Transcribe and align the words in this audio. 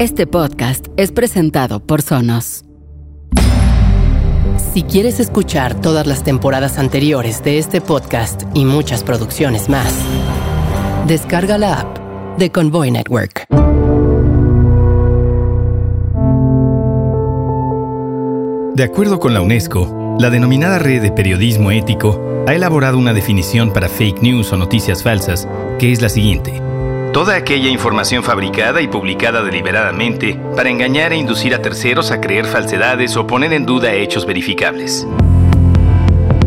Este 0.00 0.26
podcast 0.26 0.86
es 0.96 1.12
presentado 1.12 1.84
por 1.86 2.00
Sonos. 2.00 2.64
Si 4.72 4.82
quieres 4.82 5.20
escuchar 5.20 5.78
todas 5.78 6.06
las 6.06 6.24
temporadas 6.24 6.78
anteriores 6.78 7.44
de 7.44 7.58
este 7.58 7.82
podcast 7.82 8.44
y 8.54 8.64
muchas 8.64 9.04
producciones 9.04 9.68
más, 9.68 9.94
descarga 11.06 11.58
la 11.58 11.80
app 11.80 11.98
de 12.38 12.50
Convoy 12.50 12.90
Network. 12.90 13.44
De 18.74 18.82
acuerdo 18.82 19.20
con 19.20 19.34
la 19.34 19.42
UNESCO, 19.42 20.16
la 20.18 20.30
denominada 20.30 20.78
Red 20.78 21.02
de 21.02 21.12
Periodismo 21.12 21.72
Ético 21.72 22.18
ha 22.48 22.54
elaborado 22.54 22.96
una 22.96 23.12
definición 23.12 23.70
para 23.70 23.90
fake 23.90 24.22
news 24.22 24.50
o 24.50 24.56
noticias 24.56 25.02
falsas 25.02 25.46
que 25.78 25.92
es 25.92 26.00
la 26.00 26.08
siguiente. 26.08 26.69
Toda 27.12 27.34
aquella 27.34 27.68
información 27.68 28.22
fabricada 28.22 28.80
y 28.82 28.86
publicada 28.86 29.42
deliberadamente 29.42 30.38
para 30.54 30.70
engañar 30.70 31.12
e 31.12 31.16
inducir 31.16 31.52
a 31.54 31.60
terceros 31.60 32.12
a 32.12 32.20
creer 32.20 32.46
falsedades 32.46 33.16
o 33.16 33.26
poner 33.26 33.52
en 33.52 33.66
duda 33.66 33.92
hechos 33.94 34.24
verificables. 34.26 35.08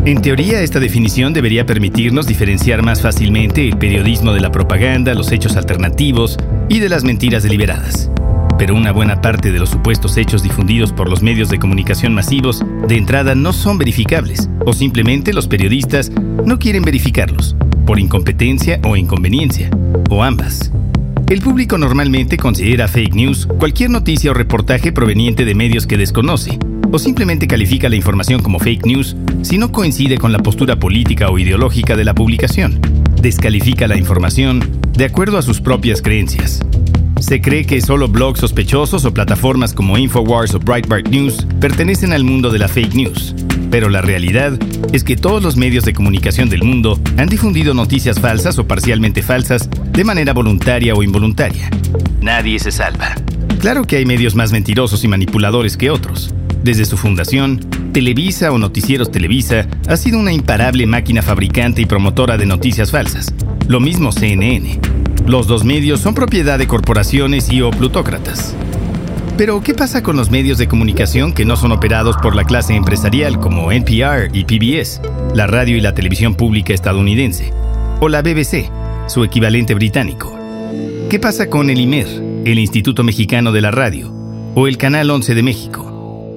En 0.05 0.21
teoría, 0.21 0.61
esta 0.61 0.79
definición 0.79 1.33
debería 1.33 1.65
permitirnos 1.65 2.27
diferenciar 2.27 2.81
más 2.81 3.01
fácilmente 3.01 3.67
el 3.67 3.77
periodismo 3.77 4.31
de 4.31 4.39
la 4.39 4.51
propaganda, 4.51 5.13
los 5.13 5.33
hechos 5.33 5.57
alternativos 5.57 6.37
y 6.69 6.79
de 6.79 6.87
las 6.87 7.03
mentiras 7.03 7.43
deliberadas. 7.43 8.09
Pero 8.57 8.73
una 8.75 8.93
buena 8.93 9.19
parte 9.19 9.51
de 9.51 9.59
los 9.59 9.69
supuestos 9.69 10.15
hechos 10.15 10.43
difundidos 10.43 10.93
por 10.93 11.09
los 11.09 11.21
medios 11.21 11.49
de 11.49 11.59
comunicación 11.59 12.13
masivos 12.13 12.63
de 12.87 12.95
entrada 12.95 13.35
no 13.35 13.51
son 13.51 13.77
verificables, 13.77 14.49
o 14.65 14.71
simplemente 14.71 15.33
los 15.33 15.47
periodistas 15.47 16.09
no 16.45 16.57
quieren 16.57 16.83
verificarlos, 16.83 17.57
por 17.85 17.99
incompetencia 17.99 18.79
o 18.83 18.95
inconveniencia, 18.95 19.69
o 20.09 20.23
ambas. 20.23 20.71
El 21.29 21.41
público 21.41 21.77
normalmente 21.77 22.37
considera 22.37 22.87
fake 22.87 23.15
news 23.15 23.47
cualquier 23.57 23.89
noticia 23.89 24.31
o 24.31 24.33
reportaje 24.33 24.91
proveniente 24.91 25.45
de 25.45 25.55
medios 25.55 25.87
que 25.87 25.97
desconoce, 25.97 26.59
o 26.91 26.99
simplemente 26.99 27.47
califica 27.47 27.89
la 27.89 27.95
información 27.95 28.41
como 28.41 28.59
fake 28.59 28.85
news 28.85 29.15
si 29.41 29.57
no 29.57 29.71
coincide 29.71 30.17
con 30.17 30.31
la 30.31 30.39
postura 30.39 30.77
política 30.77 31.29
o 31.29 31.39
ideológica 31.39 31.95
de 31.95 32.03
la 32.03 32.13
publicación. 32.13 32.79
Descalifica 33.21 33.87
la 33.87 33.97
información 33.97 34.63
de 34.95 35.05
acuerdo 35.05 35.37
a 35.37 35.41
sus 35.41 35.59
propias 35.59 36.01
creencias. 36.01 36.61
Se 37.19 37.41
cree 37.41 37.65
que 37.65 37.81
solo 37.81 38.09
blogs 38.09 38.41
sospechosos 38.41 39.05
o 39.05 39.13
plataformas 39.13 39.73
como 39.73 39.97
Infowars 39.97 40.53
o 40.53 40.59
Breitbart 40.59 41.07
News 41.07 41.47
pertenecen 41.59 42.11
al 42.13 42.23
mundo 42.23 42.51
de 42.51 42.59
la 42.59 42.67
fake 42.67 42.93
news, 42.93 43.33
pero 43.73 43.89
la 43.89 44.03
realidad 44.03 44.53
es 44.91 45.03
que 45.03 45.15
todos 45.15 45.41
los 45.41 45.57
medios 45.57 45.83
de 45.83 45.93
comunicación 45.93 46.47
del 46.47 46.61
mundo 46.61 46.99
han 47.17 47.27
difundido 47.27 47.73
noticias 47.73 48.19
falsas 48.19 48.59
o 48.59 48.67
parcialmente 48.67 49.23
falsas 49.23 49.67
de 49.91 50.03
manera 50.03 50.31
voluntaria 50.31 50.93
o 50.93 51.01
involuntaria. 51.01 51.71
Nadie 52.21 52.59
se 52.59 52.71
salva. 52.71 53.15
Claro 53.61 53.85
que 53.85 53.95
hay 53.95 54.05
medios 54.05 54.35
más 54.35 54.51
mentirosos 54.51 55.03
y 55.03 55.07
manipuladores 55.07 55.75
que 55.75 55.89
otros. 55.89 56.35
Desde 56.61 56.85
su 56.85 56.97
fundación, 56.97 57.61
Televisa 57.93 58.51
o 58.51 58.59
Noticieros 58.59 59.11
Televisa 59.11 59.67
ha 59.87 59.97
sido 59.97 60.19
una 60.19 60.33
imparable 60.33 60.85
máquina 60.85 61.23
fabricante 61.23 61.81
y 61.81 61.87
promotora 61.87 62.37
de 62.37 62.45
noticias 62.45 62.91
falsas. 62.91 63.33
Lo 63.67 63.79
mismo 63.79 64.11
CNN. 64.11 64.79
Los 65.25 65.47
dos 65.47 65.63
medios 65.63 65.99
son 65.99 66.13
propiedad 66.13 66.59
de 66.59 66.67
corporaciones 66.67 67.51
y 67.51 67.63
o 67.63 67.71
plutócratas. 67.71 68.55
Pero, 69.43 69.59
¿qué 69.59 69.73
pasa 69.73 70.01
con 70.01 70.15
los 70.15 70.31
medios 70.31 70.57
de 70.57 70.69
comunicación 70.69 71.33
que 71.33 71.43
no 71.43 71.57
son 71.57 71.73
operados 71.73 72.15
por 72.15 72.33
la 72.33 72.45
clase 72.45 72.75
empresarial 72.75 73.41
como 73.41 73.73
NPR 73.73 74.29
y 74.31 74.45
PBS, 74.45 75.01
la 75.35 75.47
radio 75.47 75.75
y 75.75 75.81
la 75.81 75.93
televisión 75.93 76.35
pública 76.35 76.73
estadounidense, 76.73 77.51
o 77.99 78.07
la 78.07 78.21
BBC, 78.21 78.71
su 79.07 79.21
equivalente 79.25 79.73
británico? 79.73 80.39
¿Qué 81.09 81.19
pasa 81.19 81.49
con 81.49 81.69
el 81.69 81.81
IMER, 81.81 82.07
el 82.45 82.57
Instituto 82.57 83.03
Mexicano 83.03 83.51
de 83.51 83.59
la 83.59 83.71
Radio, 83.71 84.13
o 84.55 84.69
el 84.69 84.77
Canal 84.77 85.09
11 85.09 85.35
de 85.35 85.43
México? 85.43 86.31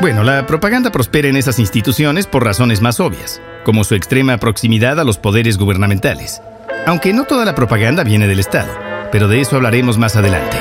Bueno, 0.00 0.24
la 0.24 0.44
propaganda 0.44 0.90
prospera 0.90 1.28
en 1.28 1.36
esas 1.36 1.60
instituciones 1.60 2.26
por 2.26 2.42
razones 2.42 2.80
más 2.80 2.98
obvias, 2.98 3.40
como 3.64 3.84
su 3.84 3.94
extrema 3.94 4.38
proximidad 4.38 4.98
a 4.98 5.04
los 5.04 5.18
poderes 5.18 5.56
gubernamentales. 5.56 6.42
Aunque 6.84 7.12
no 7.12 7.26
toda 7.26 7.44
la 7.44 7.54
propaganda 7.54 8.02
viene 8.02 8.26
del 8.26 8.40
Estado, 8.40 8.72
pero 9.12 9.28
de 9.28 9.40
eso 9.40 9.54
hablaremos 9.54 9.98
más 9.98 10.16
adelante. 10.16 10.56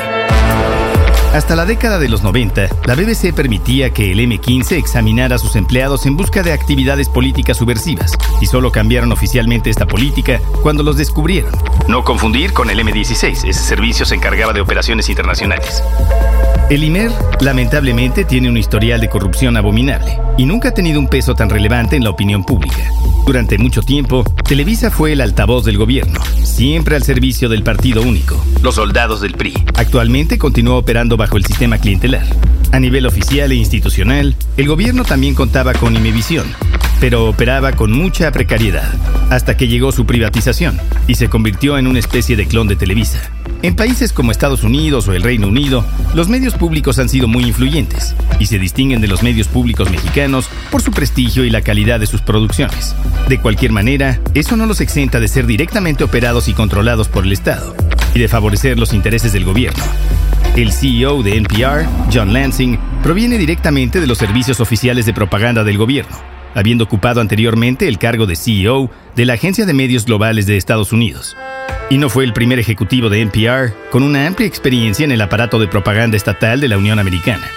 Hasta 1.36 1.58
la 1.58 1.66
década 1.66 2.00
de 2.00 2.08
los 2.08 2.24
90, 2.24 2.70
la 2.86 2.96
BBC 2.96 3.34
permitía 3.34 3.90
que 3.90 4.14
el 4.14 4.20
M15 4.20 4.78
examinara 4.78 5.36
a 5.36 5.38
sus 5.38 5.58
empleados 5.58 6.06
en 6.06 6.16
busca 6.16 6.44
de 6.44 6.54
actividades 6.54 7.10
políticas 7.10 7.58
subversivas, 7.58 8.14
y 8.40 8.46
solo 8.46 8.72
cambiaron 8.72 9.12
oficialmente 9.12 9.70
esta 9.70 9.86
política 9.86 10.40
cuando 10.64 10.82
los 10.82 10.96
descubrieron. 10.96 11.52
No 11.90 12.06
confundir 12.06 12.54
con 12.54 12.70
el 12.70 12.80
M16, 12.80 13.50
ese 13.50 13.54
servicio 13.54 14.06
se 14.06 14.16
encargaba 14.16 14.54
de 14.54 14.62
operaciones 14.62 15.10
internacionales. 15.10 15.84
El 16.70 16.86
IMER, 16.86 17.12
lamentablemente, 17.42 18.24
tiene 18.24 18.48
un 18.48 18.56
historial 18.56 19.02
de 19.02 19.10
corrupción 19.10 19.58
abominable 19.58 20.18
y 20.38 20.46
nunca 20.46 20.70
ha 20.70 20.74
tenido 20.74 21.02
un 21.02 21.10
peso 21.10 21.36
tan 21.36 21.50
relevante 21.50 21.98
en 21.98 22.06
la 22.06 22.12
opinión 22.12 22.46
pública. 22.46 22.90
Durante 23.26 23.58
mucho 23.58 23.82
tiempo, 23.82 24.24
Televisa 24.48 24.92
fue 24.92 25.12
el 25.12 25.22
altavoz 25.22 25.66
del 25.66 25.80
gobierno, 25.80 26.20
siempre 26.44 26.96
al 26.96 27.02
servicio 27.02 27.50
del 27.50 27.64
Partido 27.64 28.04
Único, 28.04 28.40
los 28.62 28.76
soldados 28.76 29.22
del 29.22 29.34
PRI. 29.34 29.56
Actualmente 29.74 30.38
continúa 30.38 30.76
operando 30.76 31.18
bajo 31.18 31.38
el 31.38 31.46
sistema 31.46 31.80
clientelar. 31.80 32.28
A 32.72 32.80
nivel 32.80 33.08
oficial 33.08 33.52
e 33.52 33.56
institucional, 33.56 34.36
el 34.56 34.68
gobierno 34.68 35.04
también 35.04 35.34
contaba 35.34 35.74
con 35.74 35.96
Imevisión, 35.96 36.46
pero 37.00 37.28
operaba 37.28 37.74
con 37.74 37.92
mucha 37.92 38.32
precariedad, 38.32 38.94
hasta 39.30 39.58
que 39.58 39.68
llegó 39.68 39.92
su 39.92 40.06
privatización 40.06 40.80
y 41.08 41.16
se 41.16 41.30
convirtió 41.30 41.78
en 41.78 41.88
una 41.88 42.00
especie 42.00 42.36
de 42.36 42.46
clon 42.46 42.68
de 42.68 42.76
Televisa. 42.76 43.22
En 43.62 43.76
países 43.76 44.14
como 44.14 44.32
Estados 44.32 44.64
Unidos 44.64 45.08
o 45.08 45.14
el 45.14 45.24
Reino 45.24 45.48
Unido, 45.48 45.86
los 46.14 46.30
medios 46.30 46.54
públicos 46.54 47.00
han 47.00 47.10
sido 47.10 47.28
muy 47.28 47.46
influyentes 47.46 48.16
y 48.40 48.46
se 48.46 48.60
distinguen 48.60 49.02
de 49.02 49.08
los 49.08 49.24
medios 49.24 49.48
públicos 49.48 49.90
mexicanos 49.90 50.50
por 50.70 50.82
su 50.82 50.92
prestigio 50.92 51.44
y 51.46 51.50
la 51.50 51.62
calidad 51.62 52.00
de 52.00 52.06
sus 52.06 52.22
producciones. 52.22 52.96
De 53.28 53.40
cualquier 53.40 53.72
manera, 53.72 54.20
eso 54.34 54.56
no 54.56 54.66
los 54.66 54.82
exenta 54.82 55.20
de 55.20 55.28
ser 55.28 55.48
directamente 55.48 56.04
operados 56.04 56.48
y 56.48 56.54
controlados 56.54 57.08
por 57.08 57.24
el 57.24 57.32
Estado 57.32 57.76
y 58.14 58.20
de 58.20 58.28
favorecer 58.28 58.78
los 58.78 58.94
intereses 58.94 59.34
del 59.34 59.46
gobierno. 59.46 59.84
El 60.56 60.72
CEO 60.72 61.24
de 61.24 61.36
NPR, 61.36 61.86
John 62.14 62.34
Lansing, 62.34 62.80
proviene 63.04 63.38
directamente 63.38 64.00
de 64.00 64.08
los 64.08 64.18
servicios 64.18 64.60
oficiales 64.60 65.06
de 65.06 65.14
propaganda 65.14 65.64
del 65.64 65.78
gobierno, 65.78 66.16
habiendo 66.56 66.86
ocupado 66.86 67.22
anteriormente 67.22 67.88
el 67.88 68.00
cargo 68.00 68.26
de 68.26 68.36
CEO 68.36 68.90
de 69.16 69.26
la 69.26 69.34
Agencia 69.34 69.66
de 69.66 69.74
Medios 69.74 70.06
Globales 70.06 70.48
de 70.48 70.58
Estados 70.58 70.92
Unidos. 70.92 71.38
Y 71.90 72.00
no 72.00 72.10
fue 72.10 72.24
el 72.24 72.34
primer 72.34 72.58
ejecutivo 72.58 73.10
de 73.10 73.22
NPR 73.22 73.74
con 73.92 74.02
una 74.02 74.26
amplia 74.26 74.48
experiencia 74.48 75.04
en 75.04 75.12
el 75.12 75.22
aparato 75.22 75.60
de 75.60 75.68
propaganda 75.68 76.18
estatal 76.18 76.60
de 76.60 76.70
la 76.70 76.78
Unión 76.78 76.98
Americana. 76.98 77.48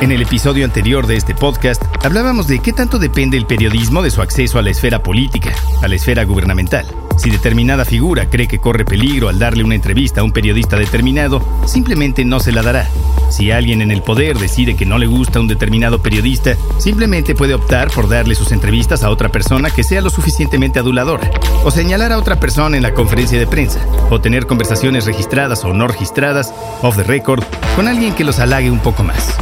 En 0.00 0.12
el 0.12 0.22
episodio 0.22 0.64
anterior 0.64 1.08
de 1.08 1.16
este 1.16 1.34
podcast 1.34 1.82
hablábamos 2.04 2.46
de 2.46 2.60
qué 2.60 2.72
tanto 2.72 3.00
depende 3.00 3.36
el 3.36 3.46
periodismo 3.46 4.00
de 4.00 4.12
su 4.12 4.22
acceso 4.22 4.60
a 4.60 4.62
la 4.62 4.70
esfera 4.70 5.02
política, 5.02 5.52
a 5.82 5.88
la 5.88 5.96
esfera 5.96 6.24
gubernamental. 6.24 6.86
Si 7.16 7.30
determinada 7.30 7.84
figura 7.84 8.30
cree 8.30 8.46
que 8.46 8.60
corre 8.60 8.84
peligro 8.84 9.28
al 9.28 9.40
darle 9.40 9.64
una 9.64 9.74
entrevista 9.74 10.20
a 10.20 10.24
un 10.24 10.30
periodista 10.30 10.76
determinado, 10.76 11.42
simplemente 11.66 12.24
no 12.24 12.38
se 12.38 12.52
la 12.52 12.62
dará. 12.62 12.88
Si 13.28 13.50
alguien 13.50 13.82
en 13.82 13.90
el 13.90 14.02
poder 14.02 14.38
decide 14.38 14.76
que 14.76 14.86
no 14.86 14.98
le 14.98 15.08
gusta 15.08 15.40
un 15.40 15.48
determinado 15.48 16.00
periodista, 16.00 16.56
simplemente 16.78 17.34
puede 17.34 17.54
optar 17.54 17.90
por 17.90 18.08
darle 18.08 18.36
sus 18.36 18.52
entrevistas 18.52 19.02
a 19.02 19.10
otra 19.10 19.30
persona 19.30 19.68
que 19.70 19.82
sea 19.82 20.00
lo 20.00 20.10
suficientemente 20.10 20.78
aduladora, 20.78 21.28
o 21.64 21.72
señalar 21.72 22.12
a 22.12 22.18
otra 22.18 22.38
persona 22.38 22.76
en 22.76 22.84
la 22.84 22.94
conferencia 22.94 23.36
de 23.38 23.48
prensa, 23.48 23.80
o 24.10 24.20
tener 24.20 24.46
conversaciones 24.46 25.06
registradas 25.06 25.64
o 25.64 25.74
no 25.74 25.88
registradas, 25.88 26.54
off 26.82 26.96
the 26.96 27.02
record, 27.02 27.42
con 27.74 27.88
alguien 27.88 28.14
que 28.14 28.22
los 28.22 28.38
halague 28.38 28.70
un 28.70 28.78
poco 28.78 29.02
más. 29.02 29.34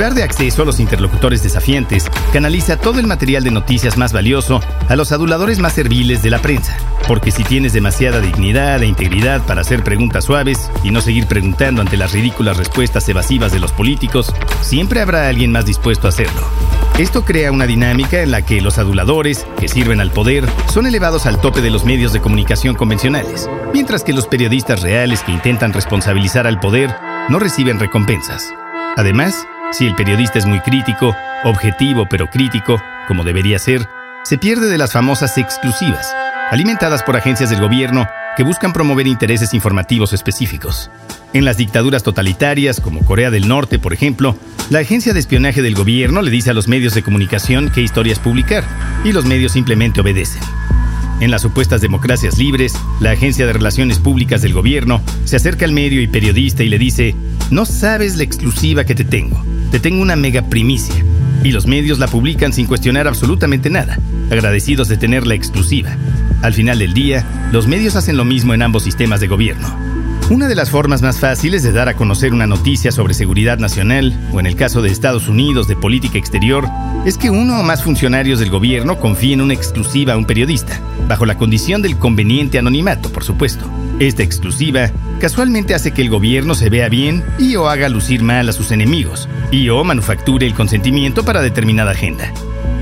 De 0.00 0.22
acceso 0.22 0.62
a 0.62 0.64
los 0.64 0.80
interlocutores 0.80 1.42
desafiantes 1.42 2.06
canaliza 2.32 2.78
todo 2.78 2.98
el 2.98 3.06
material 3.06 3.44
de 3.44 3.50
noticias 3.50 3.98
más 3.98 4.14
valioso 4.14 4.60
a 4.88 4.96
los 4.96 5.12
aduladores 5.12 5.58
más 5.58 5.74
serviles 5.74 6.22
de 6.22 6.30
la 6.30 6.40
prensa. 6.40 6.74
Porque 7.06 7.30
si 7.30 7.44
tienes 7.44 7.74
demasiada 7.74 8.18
dignidad 8.18 8.82
e 8.82 8.86
integridad 8.86 9.42
para 9.46 9.60
hacer 9.60 9.84
preguntas 9.84 10.24
suaves 10.24 10.70
y 10.82 10.90
no 10.90 11.02
seguir 11.02 11.26
preguntando 11.26 11.82
ante 11.82 11.98
las 11.98 12.12
ridículas 12.12 12.56
respuestas 12.56 13.06
evasivas 13.10 13.52
de 13.52 13.60
los 13.60 13.72
políticos, 13.72 14.34
siempre 14.62 15.00
habrá 15.00 15.28
alguien 15.28 15.52
más 15.52 15.66
dispuesto 15.66 16.06
a 16.06 16.10
hacerlo. 16.10 16.42
Esto 16.98 17.24
crea 17.24 17.52
una 17.52 17.66
dinámica 17.66 18.22
en 18.22 18.30
la 18.30 18.42
que 18.42 18.62
los 18.62 18.78
aduladores, 18.78 19.46
que 19.60 19.68
sirven 19.68 20.00
al 20.00 20.10
poder, 20.10 20.48
son 20.72 20.86
elevados 20.86 21.26
al 21.26 21.40
tope 21.40 21.60
de 21.60 21.70
los 21.70 21.84
medios 21.84 22.14
de 22.14 22.20
comunicación 22.20 22.74
convencionales, 22.74 23.50
mientras 23.74 24.02
que 24.02 24.14
los 24.14 24.26
periodistas 24.26 24.80
reales 24.80 25.22
que 25.22 25.32
intentan 25.32 25.74
responsabilizar 25.74 26.46
al 26.46 26.58
poder 26.58 26.96
no 27.28 27.38
reciben 27.38 27.78
recompensas. 27.78 28.52
Además, 28.96 29.46
si 29.72 29.86
el 29.86 29.94
periodista 29.94 30.38
es 30.38 30.46
muy 30.46 30.60
crítico, 30.60 31.14
objetivo 31.44 32.06
pero 32.08 32.28
crítico, 32.28 32.82
como 33.06 33.24
debería 33.24 33.58
ser, 33.58 33.86
se 34.24 34.38
pierde 34.38 34.68
de 34.68 34.78
las 34.78 34.92
famosas 34.92 35.38
exclusivas, 35.38 36.14
alimentadas 36.50 37.02
por 37.02 37.16
agencias 37.16 37.50
del 37.50 37.60
gobierno 37.60 38.06
que 38.36 38.42
buscan 38.42 38.72
promover 38.72 39.06
intereses 39.06 39.54
informativos 39.54 40.12
específicos. 40.12 40.90
En 41.32 41.44
las 41.44 41.56
dictaduras 41.56 42.02
totalitarias, 42.02 42.80
como 42.80 43.04
Corea 43.04 43.30
del 43.30 43.48
Norte, 43.48 43.78
por 43.78 43.92
ejemplo, 43.92 44.36
la 44.70 44.80
agencia 44.80 45.12
de 45.12 45.20
espionaje 45.20 45.62
del 45.62 45.74
gobierno 45.74 46.22
le 46.22 46.30
dice 46.30 46.50
a 46.50 46.54
los 46.54 46.68
medios 46.68 46.94
de 46.94 47.02
comunicación 47.02 47.70
qué 47.72 47.80
historias 47.80 48.18
publicar, 48.18 48.64
y 49.04 49.12
los 49.12 49.24
medios 49.24 49.52
simplemente 49.52 50.00
obedecen. 50.00 50.42
En 51.20 51.30
las 51.30 51.42
supuestas 51.42 51.82
democracias 51.82 52.38
libres, 52.38 52.74
la 52.98 53.10
Agencia 53.10 53.46
de 53.46 53.52
Relaciones 53.52 53.98
Públicas 53.98 54.40
del 54.40 54.54
gobierno 54.54 55.02
se 55.24 55.36
acerca 55.36 55.66
al 55.66 55.72
medio 55.72 56.00
y 56.00 56.06
periodista 56.06 56.62
y 56.62 56.70
le 56.70 56.78
dice, 56.78 57.14
no 57.50 57.66
sabes 57.66 58.16
la 58.16 58.22
exclusiva 58.22 58.84
que 58.84 58.94
te 58.94 59.04
tengo, 59.04 59.44
te 59.70 59.80
tengo 59.80 60.02
una 60.02 60.16
mega 60.16 60.42
primicia. 60.42 61.04
Y 61.42 61.52
los 61.52 61.66
medios 61.66 61.98
la 61.98 62.06
publican 62.06 62.52
sin 62.52 62.66
cuestionar 62.66 63.08
absolutamente 63.08 63.70
nada, 63.70 63.98
agradecidos 64.30 64.88
de 64.88 64.96
tener 64.96 65.26
la 65.26 65.34
exclusiva. 65.34 65.96
Al 66.42 66.54
final 66.54 66.78
del 66.78 66.94
día, 66.94 67.24
los 67.52 67.66
medios 67.66 67.96
hacen 67.96 68.16
lo 68.16 68.24
mismo 68.24 68.52
en 68.54 68.62
ambos 68.62 68.82
sistemas 68.82 69.20
de 69.20 69.28
gobierno. 69.28 69.68
Una 70.30 70.46
de 70.46 70.54
las 70.54 70.70
formas 70.70 71.02
más 71.02 71.18
fáciles 71.18 71.64
de 71.64 71.72
dar 71.72 71.88
a 71.88 71.96
conocer 71.96 72.32
una 72.32 72.46
noticia 72.46 72.92
sobre 72.92 73.14
seguridad 73.14 73.58
nacional, 73.58 74.16
o 74.32 74.38
en 74.38 74.46
el 74.46 74.54
caso 74.54 74.80
de 74.80 74.88
Estados 74.88 75.28
Unidos 75.28 75.66
de 75.66 75.74
política 75.74 76.18
exterior, 76.18 76.68
es 77.04 77.18
que 77.18 77.30
uno 77.30 77.58
o 77.58 77.64
más 77.64 77.82
funcionarios 77.82 78.38
del 78.38 78.48
gobierno 78.48 79.00
confíen 79.00 79.40
una 79.40 79.54
exclusiva 79.54 80.12
a 80.12 80.16
un 80.16 80.26
periodista, 80.26 80.78
bajo 81.08 81.26
la 81.26 81.36
condición 81.36 81.82
del 81.82 81.98
conveniente 81.98 82.58
anonimato, 82.58 83.10
por 83.10 83.24
supuesto. 83.24 83.64
Esta 83.98 84.22
exclusiva 84.22 84.92
casualmente 85.20 85.74
hace 85.74 85.92
que 85.92 86.02
el 86.02 86.10
gobierno 86.10 86.54
se 86.54 86.70
vea 86.70 86.88
bien 86.88 87.22
y 87.38 87.54
o 87.54 87.68
haga 87.68 87.88
lucir 87.88 88.22
mal 88.22 88.48
a 88.48 88.52
sus 88.52 88.72
enemigos, 88.72 89.28
y 89.52 89.68
o 89.68 89.84
manufacture 89.84 90.44
el 90.46 90.54
consentimiento 90.54 91.24
para 91.24 91.42
determinada 91.42 91.92
agenda. 91.92 92.32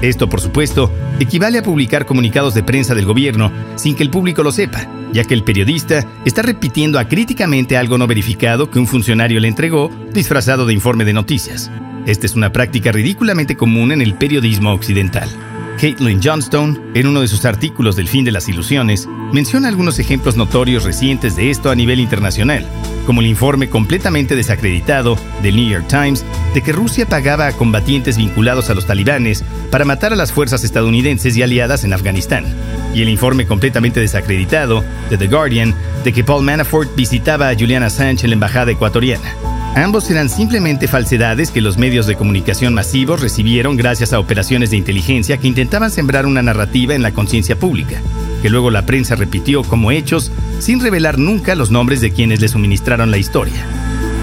Esto, 0.00 0.28
por 0.28 0.40
supuesto, 0.40 0.92
equivale 1.18 1.58
a 1.58 1.62
publicar 1.62 2.06
comunicados 2.06 2.54
de 2.54 2.62
prensa 2.62 2.94
del 2.94 3.04
gobierno 3.04 3.50
sin 3.74 3.96
que 3.96 4.04
el 4.04 4.10
público 4.10 4.44
lo 4.44 4.52
sepa, 4.52 4.86
ya 5.12 5.24
que 5.24 5.34
el 5.34 5.42
periodista 5.42 6.06
está 6.24 6.42
repitiendo 6.42 7.00
acríticamente 7.00 7.76
algo 7.76 7.98
no 7.98 8.06
verificado 8.06 8.70
que 8.70 8.78
un 8.78 8.86
funcionario 8.86 9.40
le 9.40 9.48
entregó 9.48 9.90
disfrazado 10.12 10.66
de 10.66 10.74
informe 10.74 11.04
de 11.04 11.12
noticias. 11.12 11.70
Esta 12.06 12.26
es 12.26 12.36
una 12.36 12.52
práctica 12.52 12.92
ridículamente 12.92 13.56
común 13.56 13.90
en 13.90 14.00
el 14.00 14.14
periodismo 14.14 14.72
occidental. 14.72 15.28
Caitlin 15.78 16.20
Johnstone, 16.20 16.76
en 16.94 17.06
uno 17.06 17.20
de 17.20 17.28
sus 17.28 17.44
artículos 17.44 17.94
del 17.94 18.08
fin 18.08 18.24
de 18.24 18.32
las 18.32 18.48
ilusiones, 18.48 19.08
menciona 19.32 19.68
algunos 19.68 20.00
ejemplos 20.00 20.36
notorios 20.36 20.82
recientes 20.82 21.36
de 21.36 21.50
esto 21.50 21.70
a 21.70 21.76
nivel 21.76 22.00
internacional, 22.00 22.66
como 23.06 23.20
el 23.20 23.28
informe 23.28 23.68
completamente 23.68 24.34
desacreditado 24.34 25.16
del 25.40 25.54
New 25.54 25.68
York 25.68 25.86
Times 25.86 26.24
de 26.52 26.62
que 26.62 26.72
Rusia 26.72 27.06
pagaba 27.06 27.46
a 27.46 27.52
combatientes 27.52 28.16
vinculados 28.16 28.70
a 28.70 28.74
los 28.74 28.86
talibanes 28.86 29.44
para 29.70 29.84
matar 29.84 30.12
a 30.12 30.16
las 30.16 30.32
fuerzas 30.32 30.64
estadounidenses 30.64 31.36
y 31.36 31.42
aliadas 31.42 31.84
en 31.84 31.92
Afganistán, 31.92 32.44
y 32.92 33.02
el 33.02 33.08
informe 33.08 33.46
completamente 33.46 34.00
desacreditado 34.00 34.82
de 35.10 35.16
The 35.16 35.28
Guardian 35.28 35.74
de 36.02 36.12
que 36.12 36.24
Paul 36.24 36.44
Manafort 36.44 36.96
visitaba 36.96 37.50
a 37.50 37.54
Julian 37.54 37.84
Assange 37.84 38.24
en 38.24 38.30
la 38.30 38.34
embajada 38.34 38.72
ecuatoriana. 38.72 39.47
Ambos 39.74 40.10
eran 40.10 40.28
simplemente 40.28 40.88
falsedades 40.88 41.50
que 41.50 41.60
los 41.60 41.78
medios 41.78 42.06
de 42.06 42.16
comunicación 42.16 42.74
masivos 42.74 43.20
recibieron 43.20 43.76
gracias 43.76 44.12
a 44.12 44.18
operaciones 44.18 44.70
de 44.70 44.76
inteligencia 44.76 45.36
que 45.36 45.46
intentaban 45.46 45.90
sembrar 45.90 46.26
una 46.26 46.42
narrativa 46.42 46.94
en 46.94 47.02
la 47.02 47.12
conciencia 47.12 47.56
pública, 47.56 48.00
que 48.42 48.50
luego 48.50 48.70
la 48.70 48.86
prensa 48.86 49.14
repitió 49.14 49.62
como 49.62 49.92
hechos 49.92 50.32
sin 50.58 50.80
revelar 50.80 51.18
nunca 51.18 51.54
los 51.54 51.70
nombres 51.70 52.00
de 52.00 52.10
quienes 52.10 52.40
le 52.40 52.48
suministraron 52.48 53.10
la 53.10 53.18
historia. 53.18 53.64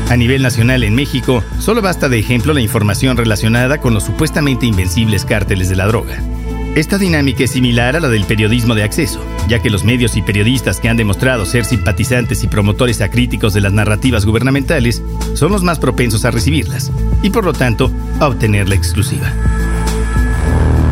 A 0.09 0.17
nivel 0.17 0.43
nacional 0.43 0.83
en 0.83 0.93
México, 0.93 1.43
solo 1.59 1.81
basta 1.81 2.09
de 2.09 2.19
ejemplo 2.19 2.53
la 2.53 2.61
información 2.61 3.17
relacionada 3.17 3.79
con 3.79 3.93
los 3.93 4.03
supuestamente 4.03 4.65
invencibles 4.65 5.25
cárteles 5.25 5.69
de 5.69 5.75
la 5.75 5.87
droga. 5.87 6.21
Esta 6.75 6.97
dinámica 6.97 7.45
es 7.45 7.51
similar 7.51 7.95
a 7.95 8.01
la 8.01 8.09
del 8.09 8.25
periodismo 8.25 8.75
de 8.75 8.83
acceso, 8.83 9.23
ya 9.47 9.61
que 9.61 9.69
los 9.69 9.85
medios 9.85 10.17
y 10.17 10.21
periodistas 10.21 10.81
que 10.81 10.89
han 10.89 10.97
demostrado 10.97 11.45
ser 11.45 11.63
simpatizantes 11.63 12.43
y 12.43 12.49
promotores 12.49 12.99
acríticos 12.99 13.53
de 13.53 13.61
las 13.61 13.71
narrativas 13.71 14.25
gubernamentales 14.25 15.01
son 15.35 15.53
los 15.53 15.63
más 15.63 15.79
propensos 15.79 16.25
a 16.25 16.31
recibirlas, 16.31 16.91
y 17.23 17.29
por 17.29 17.45
lo 17.45 17.53
tanto 17.53 17.93
a 18.19 18.27
obtener 18.27 18.67
la 18.67 18.75
exclusiva. 18.75 19.31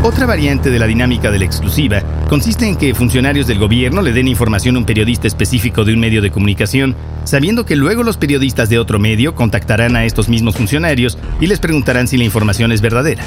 Otra 0.03 0.25
variante 0.25 0.69
de 0.69 0.79
la 0.79 0.85
dinámica 0.85 1.31
de 1.31 1.39
la 1.39 1.45
exclusiva 1.45 2.03
consiste 2.27 2.67
en 2.67 2.75
que 2.75 2.93
funcionarios 2.93 3.47
del 3.47 3.57
gobierno 3.57 4.01
le 4.01 4.11
den 4.11 4.27
información 4.27 4.75
a 4.75 4.79
un 4.79 4.85
periodista 4.85 5.27
específico 5.27 5.85
de 5.85 5.93
un 5.93 6.01
medio 6.01 6.21
de 6.21 6.29
comunicación, 6.29 6.93
sabiendo 7.23 7.65
que 7.65 7.77
luego 7.77 8.03
los 8.03 8.17
periodistas 8.17 8.67
de 8.67 8.79
otro 8.79 8.99
medio 8.99 9.33
contactarán 9.33 9.95
a 9.95 10.03
estos 10.03 10.27
mismos 10.27 10.57
funcionarios 10.57 11.17
y 11.39 11.47
les 11.47 11.61
preguntarán 11.61 12.09
si 12.09 12.17
la 12.17 12.25
información 12.25 12.73
es 12.73 12.81
verdadera. 12.81 13.23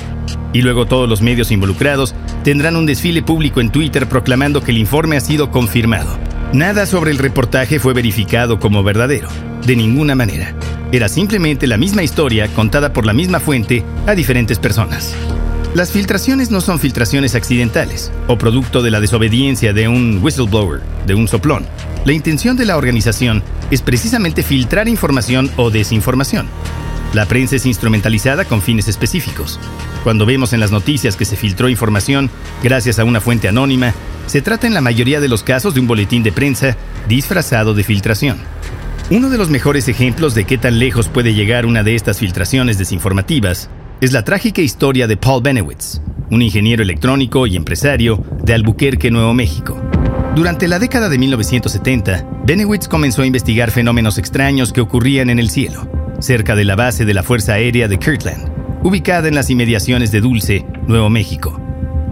Y 0.52 0.61
luego 0.61 0.84
todos 0.84 1.08
los 1.08 1.23
medios 1.23 1.50
involucrados 1.50 2.14
tendrán 2.44 2.76
un 2.76 2.84
desfile 2.84 3.22
público 3.22 3.62
en 3.62 3.70
Twitter 3.70 4.06
proclamando 4.06 4.62
que 4.62 4.72
el 4.72 4.79
informe 4.79 5.17
ha 5.17 5.20
sido 5.20 5.50
confirmado. 5.50 6.19
Nada 6.52 6.84
sobre 6.84 7.11
el 7.11 7.17
reportaje 7.17 7.79
fue 7.79 7.94
verificado 7.94 8.61
como 8.61 8.82
verdadero, 8.82 9.31
de 9.67 9.76
ninguna 9.76 10.14
manera. 10.14 10.55
Era 10.93 11.08
simplemente 11.08 11.67
la 11.67 11.79
misma 11.79 12.02
historia 12.02 12.49
contada 12.49 12.93
por 12.93 13.06
la 13.06 13.14
misma 13.14 13.40
fuente 13.40 13.82
a 14.06 14.14
diferentes 14.14 14.58
personas. 14.58 15.17
Las 15.76 15.93
filtraciones 15.93 16.50
no 16.50 16.62
son 16.62 16.78
filtraciones 16.78 17.34
accidentales 17.34 18.11
o 18.28 18.38
producto 18.38 18.81
de 18.81 18.90
la 18.90 18.99
desobediencia 18.99 19.75
de 19.75 19.88
un 19.88 20.20
whistleblower, 20.23 20.81
de 21.06 21.14
un 21.14 21.28
soplón. 21.28 21.67
La 22.06 22.14
intención 22.14 22.56
de 22.56 22.64
la 22.64 22.78
organización 22.78 23.43
es 23.70 23.82
precisamente 23.82 24.43
filtrar 24.43 24.88
información 24.88 25.50
o 25.58 25.70
desinformación. 25.70 26.46
La 27.12 27.26
prensa 27.26 27.56
es 27.56 27.67
instrumentalizada 27.67 28.46
con 28.46 28.62
fines 28.62 28.88
específicos. 28.88 29.61
Cuando 30.02 30.25
vemos 30.25 30.55
en 30.55 30.61
las 30.61 30.70
noticias 30.70 31.14
que 31.14 31.26
se 31.26 31.37
filtró 31.37 31.69
información 31.69 32.31
gracias 32.62 32.99
a 32.99 33.05
una 33.05 33.20
fuente 33.20 33.46
anónima, 33.46 33.93
se 34.29 34.40
trata 34.40 34.67
en 34.67 34.72
la 34.72 34.81
mayoría 34.81 35.20
de 35.20 35.29
los 35.29 35.43
casos 35.43 35.75
de 35.75 35.81
un 35.81 35.87
boletín 35.87 36.22
de 36.22 36.32
prensa 36.32 36.75
disfrazado 37.06 37.75
de 37.75 37.84
filtración. 37.84 38.38
Uno 39.11 39.29
de 39.29 39.37
los 39.37 39.50
mejores 39.50 39.88
ejemplos 39.88 40.34
de 40.34 40.44
qué 40.44 40.56
tan 40.56 40.79
lejos 40.79 41.11
puede 41.11 41.34
llegar 41.34 41.67
una 41.67 41.82
de 41.82 41.96
estas 41.96 42.19
filtraciones 42.19 42.79
desinformativas 42.79 43.69
es 44.00 44.12
la 44.12 44.25
trágica 44.25 44.60
historia 44.60 45.06
de 45.06 45.16
Paul 45.16 45.43
Benewitz, 45.43 46.02
un 46.31 46.43
ingeniero 46.43 46.82
electrónico 46.82 47.46
y 47.46 47.56
empresario 47.56 48.22
de 48.44 48.52
Albuquerque, 48.52 49.10
Nuevo 49.10 49.32
México. 49.32 49.81
Durante 50.34 50.69
la 50.69 50.78
década 50.78 51.08
de 51.08 51.16
1970, 51.16 52.28
Benewitz 52.44 52.88
comenzó 52.88 53.22
a 53.22 53.26
investigar 53.26 53.70
fenómenos 53.70 54.19
extraños 54.19 54.72
que 54.72 54.82
ocurrían 54.82 55.31
en 55.31 55.38
el 55.38 55.48
cielo 55.48 55.88
cerca 56.19 56.54
de 56.56 56.64
la 56.64 56.76
base 56.76 57.04
de 57.04 57.14
la 57.14 57.22
Fuerza 57.22 57.54
Aérea 57.54 57.88
de 57.88 57.98
Kirtland, 57.98 58.50
ubicada 58.82 59.28
en 59.28 59.34
las 59.34 59.50
inmediaciones 59.50 60.12
de 60.12 60.20
Dulce, 60.20 60.64
Nuevo 60.87 61.10
México. 61.10 61.60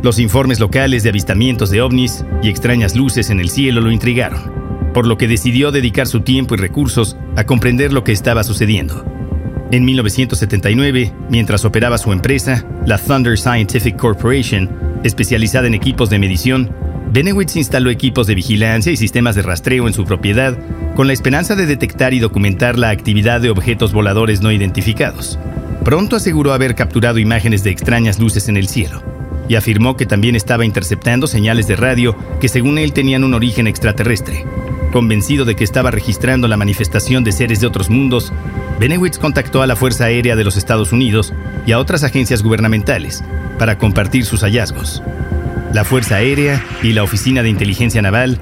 Los 0.03 0.19
informes 0.19 0.61
locales 0.61 1.03
de 1.03 1.09
avistamientos 1.09 1.71
de 1.71 1.81
ovnis 1.81 2.25
y 2.43 2.51
extrañas 2.51 2.97
luces 2.97 3.31
en 3.31 3.41
el 3.41 3.49
cielo 3.49 3.81
lo 3.81 3.91
intrigaron, 3.91 4.93
por 4.93 5.07
lo 5.07 5.17
que 5.17 5.29
decidió 5.29 5.73
dedicar 5.73 6.07
su 6.07 6.21
tiempo 6.21 6.55
y 6.55 6.59
recursos 6.59 7.17
a 7.37 7.45
comprender 7.45 7.93
lo 7.93 8.05
que 8.05 8.13
estaba 8.13 8.45
sucediendo. 8.45 9.14
En 9.75 9.85
1979, 9.85 11.13
mientras 11.31 11.65
operaba 11.65 11.99
su 11.99 12.13
empresa, 12.13 12.65
la 12.87 12.97
Thunder 12.97 13.37
Scientific 13.37 13.97
Corporation, 13.97 14.71
especializada 15.03 15.67
en 15.67 15.75
equipos 15.75 16.11
de 16.11 16.21
medición, 16.21 16.71
Benewitz 17.11 17.57
instaló 17.57 17.91
equipos 17.91 18.29
de 18.29 18.37
vigilancia 18.37 18.93
y 18.93 18.97
sistemas 18.97 19.35
de 19.35 19.43
rastreo 19.43 19.89
en 19.89 19.93
su 19.93 20.05
propiedad 20.05 20.57
con 20.95 21.09
la 21.09 21.13
esperanza 21.13 21.57
de 21.57 21.67
detectar 21.67 22.15
y 22.15 22.21
documentar 22.21 22.79
la 22.79 22.91
actividad 22.91 23.41
de 23.41 23.51
objetos 23.51 23.93
voladores 23.93 24.43
no 24.43 24.53
identificados. 24.53 25.41
Pronto 25.85 26.15
aseguró 26.15 26.53
haber 26.53 26.77
capturado 26.77 27.19
imágenes 27.19 27.65
de 27.65 27.71
extrañas 27.71 28.21
luces 28.21 28.49
en 28.49 28.57
el 28.57 28.69
cielo 28.69 29.03
y 29.49 29.57
afirmó 29.57 29.97
que 29.97 30.07
también 30.07 30.37
estaba 30.37 30.65
interceptando 30.65 31.27
señales 31.27 31.67
de 31.67 31.75
radio 31.75 32.17
que 32.41 32.49
según 32.49 32.79
él 32.79 32.93
tenían 32.93 33.25
un 33.25 33.35
origen 33.35 33.67
extraterrestre. 33.67 34.45
Convencido 34.95 35.45
de 35.45 35.57
que 35.57 35.65
estaba 35.65 35.91
registrando 35.91 36.47
la 36.47 36.57
manifestación 36.57 37.25
de 37.25 37.33
seres 37.33 37.61
de 37.61 37.67
otros 37.67 37.91
mundos, 37.91 38.33
Benewitz 38.79 39.19
contactó 39.19 39.61
a 39.61 39.67
la 39.67 39.75
Fuerza 39.75 40.05
Aérea 40.05 40.37
de 40.37 40.45
los 40.45 40.57
Estados 40.57 40.93
Unidos 40.93 41.35
y 41.67 41.73
a 41.73 41.81
otras 41.81 42.05
agencias 42.05 42.45
gubernamentales 42.45 43.25
para 43.59 43.77
compartir 43.77 44.25
sus 44.25 44.43
hallazgos. 44.43 45.03
La 45.73 45.83
Fuerza 45.83 46.15
Aérea 46.15 46.65
y 46.81 46.93
la 46.93 47.03
Oficina 47.03 47.43
de 47.43 47.49
Inteligencia 47.49 48.03
Naval 48.03 48.39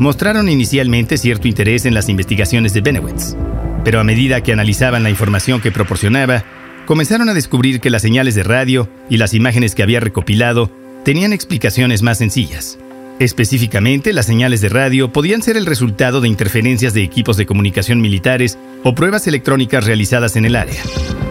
mostraron 0.00 0.48
inicialmente 0.48 1.18
cierto 1.18 1.46
interés 1.46 1.86
en 1.86 1.94
las 1.94 2.08
investigaciones 2.08 2.74
de 2.74 2.80
Benewitz, 2.80 3.36
pero 3.84 4.00
a 4.00 4.04
medida 4.04 4.40
que 4.40 4.52
analizaban 4.52 5.04
la 5.04 5.10
información 5.10 5.60
que 5.60 5.70
proporcionaba, 5.70 6.42
comenzaron 6.84 7.28
a 7.28 7.34
descubrir 7.34 7.78
que 7.78 7.90
las 7.90 8.02
señales 8.02 8.34
de 8.34 8.42
radio 8.42 8.88
y 9.08 9.18
las 9.18 9.34
imágenes 9.34 9.76
que 9.76 9.84
había 9.84 10.00
recopilado 10.00 10.68
tenían 11.04 11.32
explicaciones 11.32 12.02
más 12.02 12.18
sencillas. 12.18 12.76
Específicamente, 13.18 14.12
las 14.12 14.26
señales 14.26 14.60
de 14.60 14.68
radio 14.68 15.12
podían 15.12 15.42
ser 15.42 15.56
el 15.56 15.66
resultado 15.66 16.20
de 16.20 16.28
interferencias 16.28 16.94
de 16.94 17.02
equipos 17.02 17.36
de 17.36 17.46
comunicación 17.46 18.00
militares 18.00 18.58
o 18.82 18.94
pruebas 18.94 19.26
electrónicas 19.26 19.86
realizadas 19.86 20.36
en 20.36 20.44
el 20.44 20.56
área. 20.56 20.82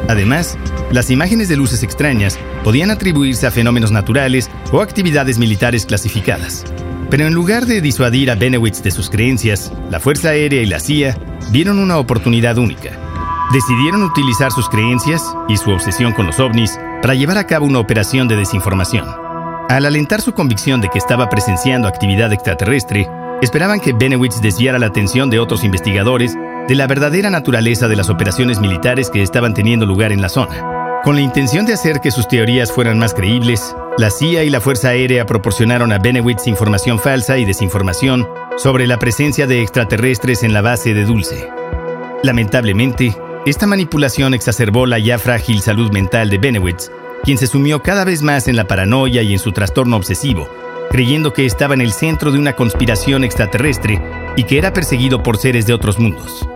Además, 0.07 0.57
las 0.91 1.09
imágenes 1.09 1.49
de 1.49 1.57
luces 1.57 1.83
extrañas 1.83 2.37
podían 2.63 2.91
atribuirse 2.91 3.47
a 3.47 3.51
fenómenos 3.51 3.91
naturales 3.91 4.49
o 4.71 4.81
actividades 4.81 5.37
militares 5.37 5.85
clasificadas. 5.85 6.63
Pero 7.09 7.27
en 7.27 7.33
lugar 7.33 7.65
de 7.65 7.81
disuadir 7.81 8.31
a 8.31 8.35
Benewitz 8.35 8.83
de 8.83 8.91
sus 8.91 9.09
creencias, 9.09 9.71
la 9.89 9.99
Fuerza 9.99 10.29
Aérea 10.29 10.61
y 10.61 10.65
la 10.65 10.79
CIA 10.79 11.17
vieron 11.51 11.77
una 11.79 11.97
oportunidad 11.97 12.57
única. 12.57 12.97
Decidieron 13.51 14.03
utilizar 14.03 14.51
sus 14.51 14.69
creencias 14.69 15.21
y 15.49 15.57
su 15.57 15.71
obsesión 15.71 16.13
con 16.13 16.25
los 16.25 16.39
ovnis 16.39 16.79
para 17.01 17.15
llevar 17.15 17.37
a 17.37 17.47
cabo 17.47 17.65
una 17.65 17.79
operación 17.79 18.29
de 18.29 18.37
desinformación. 18.37 19.20
Al 19.69 19.85
alentar 19.85 20.21
su 20.21 20.33
convicción 20.33 20.81
de 20.81 20.89
que 20.89 20.97
estaba 20.97 21.29
presenciando 21.29 21.87
actividad 21.87 22.33
extraterrestre, 22.33 23.07
esperaban 23.41 23.79
que 23.79 23.93
Benewitz 23.93 24.41
desviara 24.41 24.79
la 24.79 24.87
atención 24.87 25.29
de 25.29 25.39
otros 25.39 25.63
investigadores 25.63 26.35
de 26.67 26.75
la 26.75 26.87
verdadera 26.87 27.29
naturaleza 27.29 27.87
de 27.87 27.95
las 27.95 28.09
operaciones 28.09 28.59
militares 28.59 29.09
que 29.09 29.23
estaban 29.23 29.53
teniendo 29.53 29.85
lugar 29.85 30.11
en 30.11 30.21
la 30.21 30.29
zona. 30.29 31.01
Con 31.03 31.15
la 31.15 31.21
intención 31.21 31.65
de 31.65 31.73
hacer 31.73 31.99
que 31.99 32.11
sus 32.11 32.27
teorías 32.27 32.71
fueran 32.71 32.99
más 32.99 33.13
creíbles, 33.13 33.75
la 33.97 34.11
CIA 34.11 34.43
y 34.43 34.49
la 34.49 34.61
Fuerza 34.61 34.89
Aérea 34.89 35.25
proporcionaron 35.25 35.91
a 35.91 35.97
Benowitz 35.97 36.47
información 36.47 36.99
falsa 36.99 37.37
y 37.37 37.45
desinformación 37.45 38.27
sobre 38.57 38.85
la 38.85 38.99
presencia 38.99 39.47
de 39.47 39.63
extraterrestres 39.63 40.43
en 40.43 40.53
la 40.53 40.61
base 40.61 40.93
de 40.93 41.05
Dulce. 41.05 41.49
Lamentablemente, 42.23 43.17
esta 43.47 43.65
manipulación 43.65 44.35
exacerbó 44.35 44.85
la 44.85 44.99
ya 44.99 45.17
frágil 45.17 45.61
salud 45.61 45.91
mental 45.91 46.29
de 46.29 46.37
Benowitz, 46.37 46.91
quien 47.23 47.37
se 47.37 47.47
sumió 47.47 47.81
cada 47.81 48.03
vez 48.03 48.21
más 48.21 48.47
en 48.47 48.55
la 48.55 48.67
paranoia 48.67 49.21
y 49.21 49.33
en 49.33 49.39
su 49.39 49.51
trastorno 49.51 49.95
obsesivo, 49.97 50.49
creyendo 50.89 51.33
que 51.33 51.45
estaba 51.45 51.73
en 51.73 51.81
el 51.81 51.91
centro 51.91 52.31
de 52.31 52.39
una 52.39 52.53
conspiración 52.53 53.23
extraterrestre 53.23 54.01
y 54.35 54.43
que 54.43 54.57
era 54.57 54.73
perseguido 54.73 55.23
por 55.23 55.37
seres 55.37 55.65
de 55.65 55.73
otros 55.73 55.99
mundos. 55.99 56.47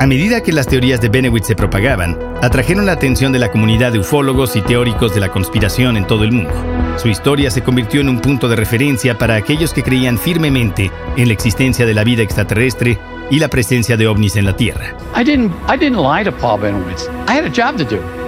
A 0.00 0.06
medida 0.06 0.42
que 0.42 0.52
las 0.52 0.66
teorías 0.66 1.00
de 1.00 1.08
Benowitz 1.08 1.46
se 1.46 1.54
propagaban, 1.54 2.18
atrajeron 2.42 2.84
la 2.84 2.92
atención 2.92 3.32
de 3.32 3.38
la 3.38 3.50
comunidad 3.50 3.92
de 3.92 4.00
ufólogos 4.00 4.56
y 4.56 4.60
teóricos 4.60 5.14
de 5.14 5.20
la 5.20 5.30
conspiración 5.30 5.96
en 5.96 6.06
todo 6.06 6.24
el 6.24 6.32
mundo. 6.32 6.52
Su 6.96 7.08
historia 7.08 7.50
se 7.50 7.62
convirtió 7.62 8.00
en 8.00 8.08
un 8.08 8.20
punto 8.20 8.48
de 8.48 8.56
referencia 8.56 9.16
para 9.16 9.36
aquellos 9.36 9.72
que 9.72 9.82
creían 9.82 10.18
firmemente 10.18 10.90
en 11.16 11.28
la 11.28 11.32
existencia 11.32 11.86
de 11.86 11.94
la 11.94 12.04
vida 12.04 12.22
extraterrestre 12.22 12.98
y 13.30 13.38
la 13.38 13.48
presencia 13.48 13.96
de 13.96 14.06
ovnis 14.06 14.36
en 14.36 14.44
la 14.44 14.56
Tierra. 14.56 14.96
I 15.16 15.24
didn't, 15.24 15.52
I 15.68 15.78
didn't 15.78 16.02
lie 16.02 16.24
to 16.24 16.32
Paul 16.32 16.60
Benowitz. 16.60 17.08
I 17.28 17.38
had 17.38 17.44
a 17.44 17.50
job 17.50 17.78
to 17.78 17.84
do. 17.84 18.23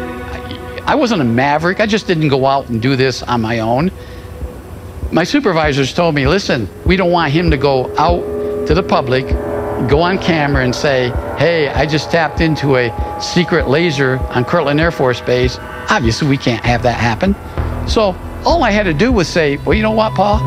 I, 0.86 0.94
wasn't 0.94 1.20
a 1.20 1.24
maverick. 1.24 1.80
I 1.80 1.86
just 1.86 2.06
didn't 2.06 2.28
go 2.28 2.46
out 2.46 2.68
and 2.68 2.80
do 2.80 2.96
this 2.96 3.22
on 3.22 3.40
my 3.40 3.60
own. 3.60 3.90
My 5.12 5.24
supervisors 5.24 5.92
told 5.92 6.14
me, 6.14 6.26
listen, 6.26 6.68
we 6.84 6.96
don't 6.96 7.10
want 7.10 7.32
him 7.32 7.50
to 7.50 7.56
go 7.56 7.94
out 7.96 8.20
to 8.66 8.74
the 8.74 8.82
public, 8.82 9.26
go 9.88 10.00
on 10.00 10.18
camera 10.18 10.64
and 10.64 10.74
say, 10.74 11.10
hey, 11.38 11.68
I 11.68 11.86
just 11.86 12.10
tapped 12.10 12.40
into 12.40 12.76
a 12.76 13.20
secret 13.20 13.68
laser 13.68 14.18
on 14.30 14.44
Kirtland 14.44 14.80
Air 14.80 14.90
Force 14.90 15.20
Base. 15.20 15.58
Obviously, 15.90 16.28
we 16.28 16.36
can't 16.36 16.64
have 16.64 16.82
that 16.82 16.98
happen. 16.98 17.34
So 17.88 18.16
all 18.44 18.64
I 18.64 18.70
had 18.70 18.84
to 18.84 18.94
do 18.94 19.12
was 19.12 19.28
say, 19.28 19.58
well, 19.58 19.74
you 19.74 19.82
know 19.82 19.92
what, 19.92 20.14
Paul? 20.14 20.40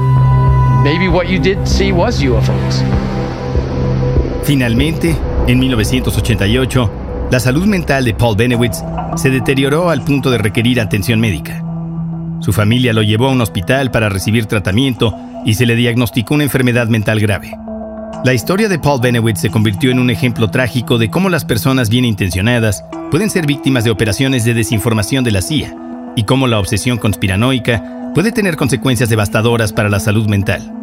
Maybe 0.83 1.07
what 1.07 1.29
you 1.29 1.39
did 1.39 1.67
see 1.67 1.91
was 1.91 2.21
UFOs. 2.21 2.79
Finalmente, 4.45 5.15
en 5.47 5.59
1988, 5.59 6.98
la 7.31 7.39
salud 7.39 7.65
mental 7.65 8.05
de 8.05 8.13
Paul 8.15 8.35
Benewitz 8.35 8.83
se 9.15 9.29
deterioró 9.29 9.91
al 9.91 10.01
punto 10.01 10.31
de 10.31 10.39
requerir 10.39 10.81
atención 10.81 11.19
médica. 11.19 11.63
Su 12.39 12.53
familia 12.53 12.91
lo 12.91 13.03
llevó 13.03 13.27
a 13.27 13.31
un 13.31 13.41
hospital 13.41 13.91
para 13.91 14.09
recibir 14.09 14.47
tratamiento 14.47 15.15
y 15.45 15.53
se 15.53 15.67
le 15.67 15.75
diagnosticó 15.75 16.33
una 16.33 16.43
enfermedad 16.43 16.87
mental 16.87 17.19
grave. 17.19 17.55
La 18.23 18.33
historia 18.33 18.67
de 18.67 18.79
Paul 18.79 18.99
Benewitz 18.99 19.41
se 19.41 19.51
convirtió 19.51 19.91
en 19.91 19.99
un 19.99 20.09
ejemplo 20.09 20.49
trágico 20.49 20.97
de 20.97 21.11
cómo 21.11 21.29
las 21.29 21.45
personas 21.45 21.89
bien 21.89 22.03
intencionadas 22.03 22.83
pueden 23.11 23.29
ser 23.29 23.45
víctimas 23.45 23.83
de 23.83 23.91
operaciones 23.91 24.43
de 24.43 24.55
desinformación 24.55 25.23
de 25.23 25.31
la 25.31 25.41
CIA 25.41 25.75
y 26.15 26.23
cómo 26.23 26.47
la 26.47 26.59
obsesión 26.59 26.97
conspiranoica 26.97 28.11
puede 28.15 28.31
tener 28.31 28.55
consecuencias 28.55 29.09
devastadoras 29.09 29.71
para 29.71 29.89
la 29.89 29.99
salud 29.99 30.27
mental. 30.27 30.73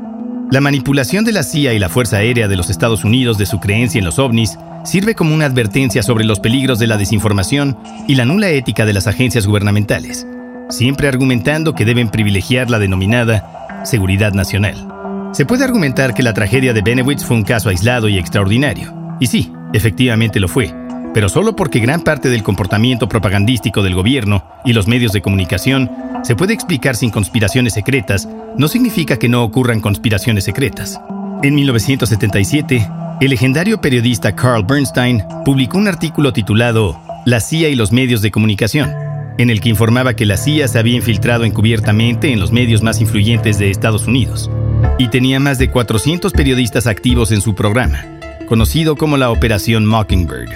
La 0.50 0.60
manipulación 0.60 1.24
de 1.24 1.32
la 1.32 1.42
CIA 1.42 1.74
y 1.74 1.80
la 1.80 1.88
Fuerza 1.88 2.18
Aérea 2.18 2.46
de 2.46 2.56
los 2.56 2.70
Estados 2.70 3.02
Unidos 3.02 3.36
de 3.36 3.46
su 3.46 3.58
creencia 3.58 3.98
en 3.98 4.04
los 4.04 4.20
ovnis 4.20 4.56
sirve 4.86 5.14
como 5.14 5.34
una 5.34 5.46
advertencia 5.46 6.02
sobre 6.02 6.24
los 6.24 6.40
peligros 6.40 6.78
de 6.78 6.86
la 6.86 6.96
desinformación 6.96 7.76
y 8.06 8.14
la 8.14 8.24
nula 8.24 8.50
ética 8.50 8.86
de 8.86 8.92
las 8.92 9.06
agencias 9.06 9.46
gubernamentales, 9.46 10.26
siempre 10.70 11.08
argumentando 11.08 11.74
que 11.74 11.84
deben 11.84 12.08
privilegiar 12.08 12.70
la 12.70 12.78
denominada 12.78 13.82
seguridad 13.84 14.32
nacional. 14.32 14.88
Se 15.32 15.44
puede 15.44 15.64
argumentar 15.64 16.14
que 16.14 16.22
la 16.22 16.34
tragedia 16.34 16.72
de 16.72 16.82
Benewitz 16.82 17.24
fue 17.24 17.36
un 17.36 17.42
caso 17.42 17.68
aislado 17.68 18.08
y 18.08 18.16
extraordinario, 18.16 18.94
y 19.20 19.26
sí, 19.26 19.52
efectivamente 19.72 20.38
lo 20.40 20.48
fue, 20.48 20.72
pero 21.12 21.28
solo 21.28 21.56
porque 21.56 21.80
gran 21.80 22.02
parte 22.02 22.28
del 22.28 22.42
comportamiento 22.42 23.08
propagandístico 23.08 23.82
del 23.82 23.94
gobierno 23.94 24.44
y 24.64 24.72
los 24.72 24.86
medios 24.86 25.12
de 25.12 25.22
comunicación 25.22 25.90
se 26.22 26.36
puede 26.36 26.54
explicar 26.54 26.94
sin 26.94 27.10
conspiraciones 27.10 27.74
secretas, 27.74 28.28
no 28.56 28.68
significa 28.68 29.18
que 29.18 29.28
no 29.28 29.42
ocurran 29.42 29.80
conspiraciones 29.80 30.44
secretas. 30.44 31.00
En 31.42 31.54
1977, 31.54 32.88
el 33.20 33.30
legendario 33.30 33.80
periodista 33.80 34.34
Carl 34.34 34.64
Bernstein 34.64 35.22
publicó 35.44 35.78
un 35.78 35.88
artículo 35.88 36.32
titulado 36.32 37.00
La 37.24 37.40
CIA 37.40 37.70
y 37.70 37.74
los 37.74 37.90
medios 37.90 38.20
de 38.20 38.30
comunicación, 38.30 38.92
en 39.38 39.48
el 39.48 39.60
que 39.60 39.70
informaba 39.70 40.14
que 40.14 40.26
la 40.26 40.36
CIA 40.36 40.68
se 40.68 40.78
había 40.78 40.96
infiltrado 40.96 41.44
encubiertamente 41.44 42.32
en 42.32 42.40
los 42.40 42.52
medios 42.52 42.82
más 42.82 43.00
influyentes 43.00 43.58
de 43.58 43.70
Estados 43.70 44.06
Unidos 44.06 44.50
y 44.98 45.08
tenía 45.08 45.40
más 45.40 45.58
de 45.58 45.70
400 45.70 46.32
periodistas 46.32 46.86
activos 46.86 47.32
en 47.32 47.40
su 47.40 47.54
programa, 47.54 48.04
conocido 48.48 48.96
como 48.96 49.16
la 49.16 49.30
Operación 49.30 49.86
Mockingbird. 49.86 50.50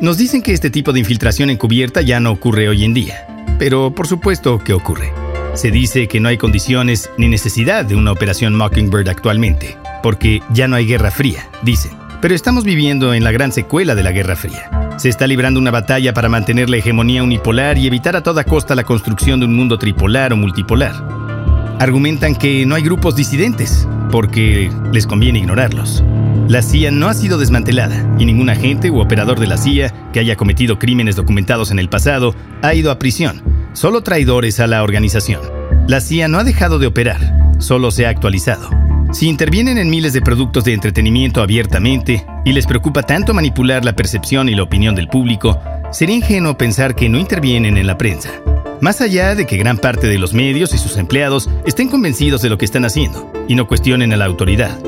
Nos 0.00 0.18
dicen 0.18 0.42
que 0.42 0.52
este 0.52 0.70
tipo 0.70 0.92
de 0.92 1.00
infiltración 1.00 1.48
encubierta 1.48 2.02
ya 2.02 2.20
no 2.20 2.32
ocurre 2.32 2.68
hoy 2.68 2.84
en 2.84 2.92
día, 2.92 3.26
pero 3.58 3.94
por 3.94 4.06
supuesto 4.06 4.58
que 4.58 4.74
ocurre. 4.74 5.10
Se 5.54 5.70
dice 5.70 6.08
que 6.08 6.20
no 6.20 6.28
hay 6.28 6.36
condiciones 6.36 7.10
ni 7.16 7.28
necesidad 7.28 7.84
de 7.84 7.94
una 7.94 8.12
operación 8.12 8.54
Mockingbird 8.56 9.08
actualmente, 9.08 9.76
porque 10.04 10.42
ya 10.50 10.68
no 10.68 10.76
hay 10.76 10.84
guerra 10.84 11.10
fría, 11.10 11.48
dicen. 11.62 11.92
Pero 12.20 12.34
estamos 12.34 12.64
viviendo 12.64 13.14
en 13.14 13.24
la 13.24 13.32
gran 13.32 13.52
secuela 13.52 13.94
de 13.94 14.02
la 14.02 14.12
Guerra 14.12 14.36
Fría. 14.36 14.92
Se 14.98 15.08
está 15.08 15.26
librando 15.26 15.58
una 15.58 15.70
batalla 15.70 16.12
para 16.12 16.28
mantener 16.28 16.68
la 16.68 16.76
hegemonía 16.76 17.22
unipolar 17.22 17.78
y 17.78 17.86
evitar 17.86 18.14
a 18.14 18.22
toda 18.22 18.44
costa 18.44 18.74
la 18.74 18.84
construcción 18.84 19.40
de 19.40 19.46
un 19.46 19.56
mundo 19.56 19.78
tripolar 19.78 20.34
o 20.34 20.36
multipolar. 20.36 20.92
Argumentan 21.80 22.36
que 22.36 22.66
no 22.66 22.74
hay 22.74 22.82
grupos 22.82 23.16
disidentes, 23.16 23.88
porque 24.10 24.70
les 24.92 25.06
conviene 25.06 25.38
ignorarlos. 25.38 26.04
La 26.48 26.60
CIA 26.60 26.90
no 26.90 27.08
ha 27.08 27.14
sido 27.14 27.38
desmantelada 27.38 28.06
y 28.18 28.26
ningún 28.26 28.50
agente 28.50 28.90
u 28.90 29.00
operador 29.00 29.40
de 29.40 29.46
la 29.46 29.56
CIA 29.56 30.10
que 30.12 30.20
haya 30.20 30.36
cometido 30.36 30.78
crímenes 30.78 31.16
documentados 31.16 31.70
en 31.70 31.78
el 31.78 31.88
pasado 31.88 32.34
ha 32.60 32.74
ido 32.74 32.90
a 32.90 32.98
prisión, 32.98 33.42
solo 33.72 34.02
traidores 34.02 34.60
a 34.60 34.66
la 34.66 34.82
organización. 34.82 35.40
La 35.88 36.02
CIA 36.02 36.28
no 36.28 36.38
ha 36.38 36.44
dejado 36.44 36.78
de 36.78 36.88
operar, 36.88 37.54
solo 37.58 37.90
se 37.90 38.04
ha 38.04 38.10
actualizado. 38.10 38.83
Si 39.14 39.28
intervienen 39.28 39.78
en 39.78 39.90
miles 39.90 40.12
de 40.12 40.20
productos 40.20 40.64
de 40.64 40.74
entretenimiento 40.74 41.40
abiertamente 41.40 42.26
y 42.44 42.52
les 42.52 42.66
preocupa 42.66 43.04
tanto 43.04 43.32
manipular 43.32 43.84
la 43.84 43.94
percepción 43.94 44.48
y 44.48 44.56
la 44.56 44.64
opinión 44.64 44.96
del 44.96 45.06
público, 45.06 45.60
sería 45.92 46.16
ingenuo 46.16 46.58
pensar 46.58 46.96
que 46.96 47.08
no 47.08 47.20
intervienen 47.20 47.76
en 47.76 47.86
la 47.86 47.96
prensa. 47.96 48.30
Más 48.80 49.00
allá 49.00 49.36
de 49.36 49.46
que 49.46 49.56
gran 49.56 49.78
parte 49.78 50.08
de 50.08 50.18
los 50.18 50.34
medios 50.34 50.74
y 50.74 50.78
sus 50.78 50.96
empleados 50.96 51.48
estén 51.64 51.88
convencidos 51.88 52.42
de 52.42 52.50
lo 52.50 52.58
que 52.58 52.64
están 52.64 52.84
haciendo 52.84 53.32
y 53.46 53.54
no 53.54 53.68
cuestionen 53.68 54.12
a 54.12 54.16
la 54.16 54.24
autoridad. 54.24 54.80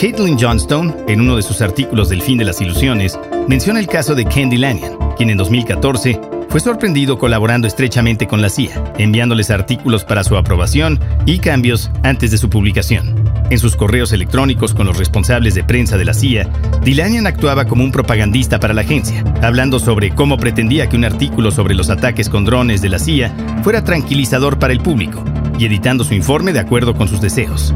Caitlin 0.00 0.38
Johnstone, 0.38 0.94
en 1.06 1.20
uno 1.20 1.36
de 1.36 1.42
sus 1.42 1.60
artículos 1.60 2.08
del 2.08 2.22
fin 2.22 2.38
de 2.38 2.46
las 2.46 2.62
ilusiones, 2.62 3.18
menciona 3.48 3.80
el 3.80 3.86
caso 3.86 4.14
de 4.14 4.24
Candy 4.24 4.56
Lanyon, 4.56 4.96
quien 5.18 5.28
en 5.28 5.36
2014 5.36 6.18
fue 6.48 6.60
sorprendido 6.60 7.18
colaborando 7.18 7.68
estrechamente 7.68 8.26
con 8.26 8.40
la 8.40 8.48
CIA, 8.48 8.94
enviándoles 8.96 9.50
artículos 9.50 10.04
para 10.04 10.24
su 10.24 10.38
aprobación 10.38 10.98
y 11.26 11.38
cambios 11.38 11.90
antes 12.02 12.30
de 12.30 12.38
su 12.38 12.48
publicación. 12.48 13.17
En 13.50 13.58
sus 13.58 13.76
correos 13.76 14.12
electrónicos 14.12 14.74
con 14.74 14.86
los 14.86 14.98
responsables 14.98 15.54
de 15.54 15.64
prensa 15.64 15.96
de 15.96 16.04
la 16.04 16.12
CIA, 16.12 16.50
Dilanian 16.84 17.26
actuaba 17.26 17.64
como 17.64 17.82
un 17.82 17.92
propagandista 17.92 18.60
para 18.60 18.74
la 18.74 18.82
agencia, 18.82 19.24
hablando 19.42 19.78
sobre 19.78 20.14
cómo 20.14 20.36
pretendía 20.36 20.88
que 20.88 20.96
un 20.96 21.04
artículo 21.06 21.50
sobre 21.50 21.74
los 21.74 21.88
ataques 21.88 22.28
con 22.28 22.44
drones 22.44 22.82
de 22.82 22.90
la 22.90 22.98
CIA 22.98 23.34
fuera 23.62 23.82
tranquilizador 23.84 24.58
para 24.58 24.74
el 24.74 24.80
público, 24.80 25.24
y 25.58 25.64
editando 25.64 26.04
su 26.04 26.12
informe 26.12 26.52
de 26.52 26.60
acuerdo 26.60 26.94
con 26.94 27.08
sus 27.08 27.22
deseos. 27.22 27.74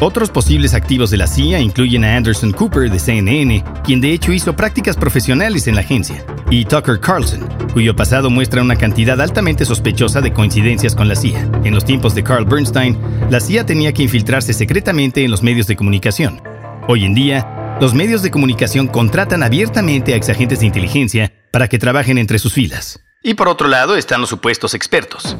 Otros 0.00 0.30
posibles 0.30 0.74
activos 0.74 1.10
de 1.10 1.16
la 1.16 1.26
CIA 1.26 1.58
incluyen 1.60 2.04
a 2.04 2.16
Anderson 2.16 2.52
Cooper 2.52 2.88
de 2.88 3.00
CNN, 3.00 3.64
quien 3.82 4.00
de 4.00 4.12
hecho 4.12 4.32
hizo 4.32 4.54
prácticas 4.54 4.96
profesionales 4.96 5.66
en 5.66 5.74
la 5.74 5.80
agencia, 5.80 6.24
y 6.50 6.64
Tucker 6.64 7.00
Carlson, 7.00 7.48
cuyo 7.72 7.96
pasado 7.96 8.30
muestra 8.30 8.62
una 8.62 8.76
cantidad 8.76 9.20
altamente 9.20 9.64
sospechosa 9.64 10.20
de 10.20 10.32
coincidencias 10.32 10.94
con 10.94 11.08
la 11.08 11.16
CIA. 11.16 11.48
En 11.64 11.74
los 11.74 11.84
tiempos 11.84 12.14
de 12.14 12.22
Carl 12.22 12.44
Bernstein, 12.44 12.98
la 13.30 13.40
CIA 13.40 13.66
tenía 13.66 13.92
que 13.92 14.02
infiltrarse 14.02 14.52
secretamente 14.52 15.24
en 15.24 15.30
los 15.30 15.42
medios 15.42 15.66
de 15.66 15.76
comunicación. 15.76 16.42
Hoy 16.88 17.04
en 17.04 17.14
día, 17.14 17.76
los 17.80 17.94
medios 17.94 18.22
de 18.22 18.30
comunicación 18.30 18.86
contratan 18.86 19.42
abiertamente 19.42 20.14
a 20.14 20.16
exagentes 20.16 20.60
de 20.60 20.66
inteligencia 20.66 21.32
para 21.50 21.68
que 21.68 21.78
trabajen 21.78 22.18
entre 22.18 22.38
sus 22.38 22.52
filas. 22.52 23.00
Y 23.22 23.34
por 23.34 23.48
otro 23.48 23.68
lado 23.68 23.96
están 23.96 24.20
los 24.20 24.28
supuestos 24.28 24.74
expertos. 24.74 25.36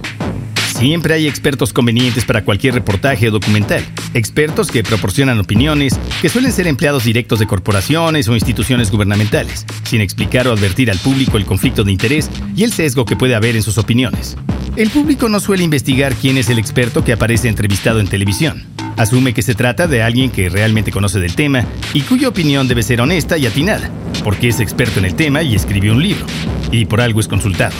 Siempre 0.75 1.15
hay 1.15 1.29
expertos 1.29 1.73
convenientes 1.73 2.25
para 2.25 2.45
cualquier 2.45 2.75
reportaje 2.75 3.29
o 3.29 3.31
documental. 3.31 3.87
Expertos 4.13 4.73
que 4.73 4.83
proporcionan 4.83 5.39
opiniones, 5.39 6.01
que 6.21 6.29
suelen 6.29 6.51
ser 6.51 6.67
empleados 6.67 7.05
directos 7.05 7.39
de 7.39 7.47
corporaciones 7.47 8.27
o 8.29 8.35
instituciones 8.35 8.91
gubernamentales, 8.91 9.67
sin 9.85 10.01
explicar 10.01 10.49
o 10.49 10.53
advertir 10.53 10.91
al 10.91 10.99
público 10.99 11.37
el 11.37 11.47
conflicto 11.47 11.85
de 11.85 11.93
interés 11.93 12.29
y 12.57 12.65
el 12.65 12.73
sesgo 12.73 13.05
que 13.05 13.15
puede 13.15 13.37
haber 13.37 13.55
en 13.55 13.63
sus 13.63 13.79
opiniones. 13.79 14.37
El 14.75 14.91
público 14.91 15.29
no 15.29 15.39
suele 15.39 15.63
investigar 15.63 16.13
quién 16.17 16.39
es 16.39 16.51
el 16.51 16.59
experto 16.59 17.05
que 17.05 17.13
aparece 17.13 17.49
entrevistado 17.49 18.01
en 18.01 18.09
televisión. 18.09 18.67
Asume 18.97 19.33
que 19.33 19.43
se 19.43 19.55
trata 19.55 19.87
de 19.87 20.03
alguien 20.03 20.31
que 20.31 20.49
realmente 20.49 20.91
conoce 20.91 21.21
del 21.21 21.37
tema 21.37 21.65
y 21.93 22.01
cuya 22.01 22.29
opinión 22.29 22.67
debe 22.67 22.83
ser 22.83 23.01
honesta 23.01 23.39
y 23.39 23.47
atinada, 23.47 23.91
porque 24.25 24.49
es 24.49 24.59
experto 24.59 24.99
en 24.99 25.05
el 25.05 25.15
tema 25.15 25.43
y 25.43 25.55
escribió 25.55 25.93
un 25.93 26.03
libro, 26.03 26.27
y 26.73 26.85
por 26.85 27.01
algo 27.01 27.21
es 27.21 27.29
consultado. 27.29 27.75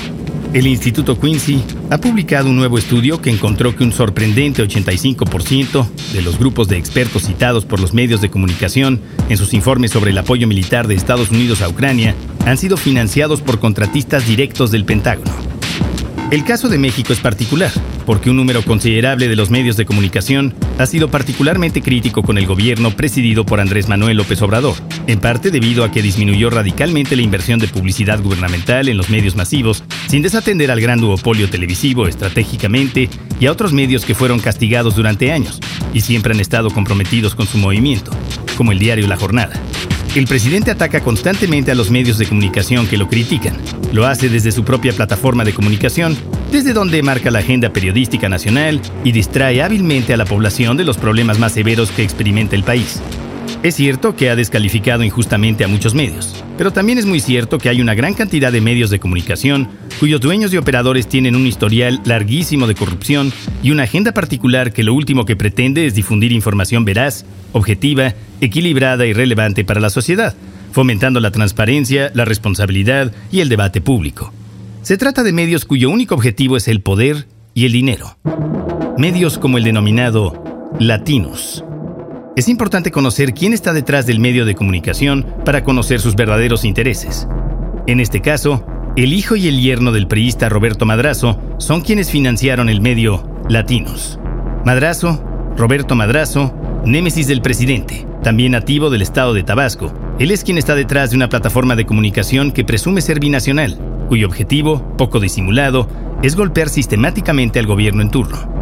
El 0.55 0.69
Instituto 0.69 1.19
Quincy 1.19 1.61
ha 1.91 1.99
publicado 1.99 2.49
un 2.49 2.55
nuevo 2.55 2.79
estudio 2.79 3.21
que 3.21 3.29
encontró 3.29 3.75
que 3.75 3.83
un 3.83 3.93
sorprendente 3.93 4.63
85% 4.63 5.85
de 6.13 6.23
los 6.23 6.39
grupos 6.39 6.69
de 6.69 6.79
expertos 6.79 7.25
citados 7.25 7.65
por 7.65 7.81
los 7.81 7.93
medios 7.93 8.21
de 8.21 8.31
comunicación 8.31 9.01
en 9.29 9.37
sus 9.37 9.53
informes 9.53 9.91
sobre 9.91 10.13
el 10.13 10.19
apoyo 10.19 10.47
militar 10.47 10.87
de 10.87 10.95
Estados 10.95 11.31
Unidos 11.31 11.61
a 11.61 11.69
Ucrania 11.69 12.15
han 12.47 12.57
sido 12.57 12.77
financiados 12.77 13.41
por 13.41 13.59
contratistas 13.59 14.29
directos 14.29 14.71
del 14.71 14.85
Pentágono. 14.85 15.54
El 16.31 16.43
caso 16.43 16.69
de 16.69 16.79
México 16.79 17.13
es 17.13 17.21
particular, 17.21 17.71
porque 18.07 18.31
un 18.31 18.37
número 18.37 18.63
considerable 18.63 19.29
de 19.29 19.37
los 19.37 19.51
medios 19.51 19.77
de 19.77 19.85
comunicación 19.85 20.55
ha 20.79 20.87
sido 20.87 21.09
particularmente 21.09 21.83
crítico 21.83 22.23
con 22.23 22.39
el 22.39 22.47
gobierno 22.47 22.91
presidido 22.91 23.45
por 23.45 23.61
Andrés 23.61 23.89
Manuel 23.89 24.17
López 24.17 24.41
Obrador, 24.43 24.75
en 25.07 25.21
parte 25.21 25.51
debido 25.51 25.85
a 25.85 25.91
que 25.91 26.03
disminuyó 26.03 26.51
radicalmente 26.51 27.15
la 27.15 27.23
inversión 27.23 27.61
de 27.61 27.69
publicidad 27.69 28.21
gubernamental 28.21 28.89
en 28.89 28.97
los 28.97 29.11
medios 29.11 29.37
masivos, 29.37 29.85
sin 30.09 30.23
desatender 30.23 30.71
al 30.71 30.81
gran 30.81 31.01
duopolio 31.01 31.49
televisivo 31.49 32.09
estratégicamente 32.09 33.11
y 33.39 33.47
a 33.47 33.53
otros 33.53 33.73
medios 33.73 34.05
que 34.05 34.15
fueron 34.15 34.41
castigados 34.41 34.97
durante 34.97 35.31
años 35.31 35.61
y 35.93 36.01
siempre 36.01 36.35
han 36.35 36.41
estado 36.41 36.71
comprometidos 36.71 37.35
con 37.35 37.47
su 37.47 37.59
movimiento, 37.59 38.11
como 38.57 38.73
el 38.73 38.79
diario 38.79 39.07
La 39.07 39.17
Jornada. 39.17 39.61
El 40.15 40.29
presidente 40.29 40.71
ataca 40.71 41.01
constantemente 41.01 41.73
a 41.73 41.75
los 41.75 41.91
medios 41.91 42.19
de 42.19 42.27
comunicación 42.27 42.87
que 42.87 42.97
lo 42.97 43.09
critican. 43.09 43.57
Lo 43.93 44.07
hace 44.07 44.29
desde 44.29 44.53
su 44.53 44.65
propia 44.65 44.93
plataforma 44.93 45.45
de 45.45 45.53
comunicación, 45.53 46.17
desde 46.53 46.73
donde 46.73 47.03
marca 47.03 47.33
la 47.33 47.41
agenda 47.41 47.73
periodística 47.73 48.29
nacional 48.29 48.81
y 49.03 49.11
distrae 49.11 49.61
hábilmente 49.61 50.15
a 50.15 50.17
la 50.17 50.25
población 50.25 50.77
de 50.77 50.85
los 50.85 50.99
problemas 50.99 51.41
más 51.41 51.51
severos 51.51 51.91
que 51.91 52.05
experimenta 52.05 52.55
el 52.55 52.63
país. 52.63 53.01
Es 53.65 53.75
cierto 53.75 54.15
que 54.15 54.31
ha 54.31 54.37
descalificado 54.37 55.03
injustamente 55.03 55.65
a 55.65 55.69
muchos 55.69 55.97
medios, 55.97 56.44
pero 56.57 56.73
también 56.73 56.99
es 56.99 57.07
muy 57.07 57.21
cierto 57.21 57.59
que 57.59 57.69
hay 57.69 57.81
una 57.81 57.95
gran 57.95 58.15
cantidad 58.15 58.53
de 58.53 58.61
medios 58.61 58.91
de 58.91 59.01
comunicación 59.01 59.69
cuyos 59.99 60.21
dueños 60.21 60.53
y 60.53 60.57
operadores 60.57 61.09
tienen 61.09 61.37
un 61.37 61.47
historial 61.47 62.01
larguísimo 62.05 62.67
de 62.67 62.75
corrupción 62.75 63.33
y 63.63 63.71
una 63.71 63.85
agenda 63.85 64.13
particular 64.13 64.73
que 64.73 64.83
lo 64.83 64.95
último 64.95 65.25
que 65.25 65.37
pretende 65.37 65.87
es 65.87 65.95
difundir 65.95 66.33
información 66.33 66.85
veraz, 66.85 67.25
objetiva, 67.53 68.15
equilibrada 68.41 69.07
y 69.07 69.13
relevante 69.13 69.65
para 69.65 69.81
la 69.81 69.91
sociedad, 69.91 70.35
fomentando 70.73 71.21
la 71.21 71.31
transparencia, 71.31 72.11
la 72.15 72.25
responsabilidad 72.25 73.13
y 73.31 73.41
el 73.41 73.49
debate 73.49 73.81
público. 73.81 74.33
Se 74.83 74.97
trata 74.97 75.23
de 75.23 75.33
medios 75.33 75.65
cuyo 75.65 75.91
único 75.91 76.15
objetivo 76.15 76.57
es 76.57 76.69
el 76.69 76.81
poder 76.81 77.27
y 77.55 77.65
el 77.67 77.73
dinero. 77.73 78.19
Medios 78.99 79.39
como 79.39 79.59
el 79.59 79.65
denominado 79.65 80.45
latinos 80.79 81.65
es 82.37 82.49
importante 82.49 82.91
conocer 82.91 83.33
quién 83.33 83.53
está 83.53 83.73
detrás 83.73 84.07
del 84.07 84.19
medio 84.19 84.45
de 84.45 84.57
comunicación 84.57 85.25
para 85.45 85.63
conocer 85.63 86.01
sus 86.01 86.17
verdaderos 86.17 86.65
intereses. 86.65 87.29
En 87.87 88.01
este 88.01 88.21
caso, 88.21 88.65
el 88.97 89.13
hijo 89.13 89.37
y 89.37 89.47
el 89.47 89.61
yerno 89.61 89.93
del 89.93 90.09
priista 90.09 90.49
Roberto 90.49 90.85
Madrazo 90.85 91.39
son 91.59 91.83
quienes 91.83 92.11
financiaron 92.11 92.69
el 92.69 92.81
medio 92.81 93.29
Latinos. 93.49 94.19
Madrazo, 94.65 95.23
Roberto 95.57 95.95
Madrazo, 95.95 96.53
némesis 96.85 97.29
del 97.29 97.41
presidente, 97.41 98.07
también 98.23 98.53
nativo 98.53 98.91
del 98.91 99.03
estado 99.03 99.33
de 99.33 99.45
Tabasco. 99.45 99.93
Él 100.19 100.33
es 100.33 100.43
quien 100.43 100.59
está 100.59 100.75
detrás 100.75 101.11
de 101.11 101.17
una 101.17 101.29
plataforma 101.29 101.77
de 101.77 101.87
comunicación 101.87 102.51
que 102.51 102.65
presume 102.65 103.01
ser 103.01 103.21
binacional, 103.21 103.79
cuyo 104.09 104.27
objetivo, 104.27 104.97
poco 104.97 105.21
disimulado, 105.21 105.89
es 106.23 106.35
golpear 106.35 106.69
sistemáticamente 106.69 107.61
al 107.61 107.67
gobierno 107.67 108.03
en 108.03 108.11
turno. 108.11 108.54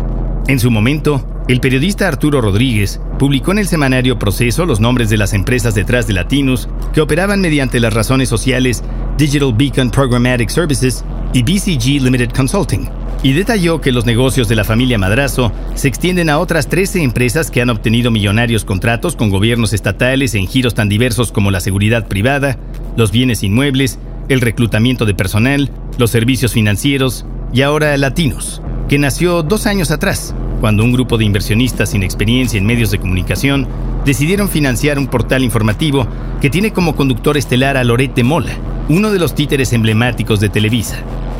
En 0.48 0.58
su 0.58 0.72
momento, 0.72 1.24
el 1.46 1.60
periodista 1.60 2.08
Arturo 2.08 2.40
Rodríguez 2.40 3.00
publicó 3.18 3.52
en 3.52 3.58
el 3.58 3.68
semanario 3.68 4.18
Proceso 4.18 4.66
los 4.66 4.80
nombres 4.80 5.08
de 5.08 5.16
las 5.16 5.34
empresas 5.34 5.74
detrás 5.74 6.08
de 6.08 6.14
Latinos 6.14 6.68
que 6.92 7.00
operaban 7.00 7.40
mediante 7.40 7.78
las 7.78 7.92
razones 7.92 8.28
sociales 8.28 8.82
Digital 9.16 9.54
Beacon 9.54 9.90
Programmatic 9.90 10.48
Services 10.48 11.04
y 11.32 11.44
BCG 11.44 12.02
Limited 12.02 12.30
Consulting, 12.30 12.88
y 13.22 13.32
detalló 13.34 13.80
que 13.80 13.92
los 13.92 14.04
negocios 14.04 14.48
de 14.48 14.56
la 14.56 14.64
familia 14.64 14.98
Madrazo 14.98 15.52
se 15.76 15.86
extienden 15.86 16.28
a 16.28 16.38
otras 16.38 16.68
13 16.68 17.02
empresas 17.02 17.50
que 17.50 17.62
han 17.62 17.70
obtenido 17.70 18.10
millonarios 18.10 18.64
contratos 18.64 19.14
con 19.14 19.30
gobiernos 19.30 19.72
estatales 19.72 20.34
en 20.34 20.48
giros 20.48 20.74
tan 20.74 20.88
diversos 20.88 21.30
como 21.30 21.52
la 21.52 21.60
seguridad 21.60 22.08
privada, 22.08 22.58
los 22.96 23.12
bienes 23.12 23.44
inmuebles, 23.44 24.00
el 24.28 24.40
reclutamiento 24.40 25.04
de 25.04 25.14
personal, 25.14 25.70
los 25.98 26.10
servicios 26.10 26.52
financieros 26.52 27.26
y 27.54 27.62
ahora 27.62 27.96
Latinos 27.96 28.60
que 28.92 28.98
nació 28.98 29.42
dos 29.42 29.64
años 29.64 29.90
atrás, 29.90 30.34
cuando 30.60 30.84
un 30.84 30.92
grupo 30.92 31.16
de 31.16 31.24
inversionistas 31.24 31.88
sin 31.88 32.02
experiencia 32.02 32.58
en 32.58 32.66
medios 32.66 32.90
de 32.90 32.98
comunicación 32.98 33.66
decidieron 34.04 34.50
financiar 34.50 34.98
un 34.98 35.06
portal 35.06 35.42
informativo 35.42 36.06
que 36.42 36.50
tiene 36.50 36.74
como 36.74 36.94
conductor 36.94 37.38
estelar 37.38 37.78
a 37.78 37.84
Lorete 37.84 38.22
Mola, 38.22 38.52
uno 38.90 39.10
de 39.10 39.18
los 39.18 39.34
títeres 39.34 39.72
emblemáticos 39.72 40.40
de 40.40 40.50
Televisa, 40.50 40.98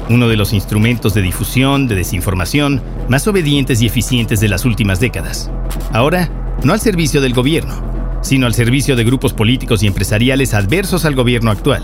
uno 0.09 0.29
de 0.29 0.39
los 0.39 0.55
instrumentos 0.55 1.13
de 1.13 1.21
difusión 1.21 1.89
de 1.89 1.95
desinformación 1.95 2.81
más 3.11 3.29
obedientes 3.29 3.83
y 3.83 3.87
eficientes 3.87 4.41
de 4.41 4.49
las 4.49 4.65
últimas 4.65 4.99
décadas. 4.99 5.51
Ahora, 5.93 6.31
no 6.65 6.73
al 6.73 6.81
servicio 6.81 7.21
del 7.21 7.35
gobierno, 7.35 7.75
sino 8.23 8.47
al 8.47 8.55
servicio 8.55 8.97
de 8.97 9.05
grupos 9.05 9.35
políticos 9.35 9.83
y 9.83 9.89
empresariales 9.89 10.55
adversos 10.55 11.05
al 11.05 11.15
gobierno 11.15 11.51
actual. 11.51 11.83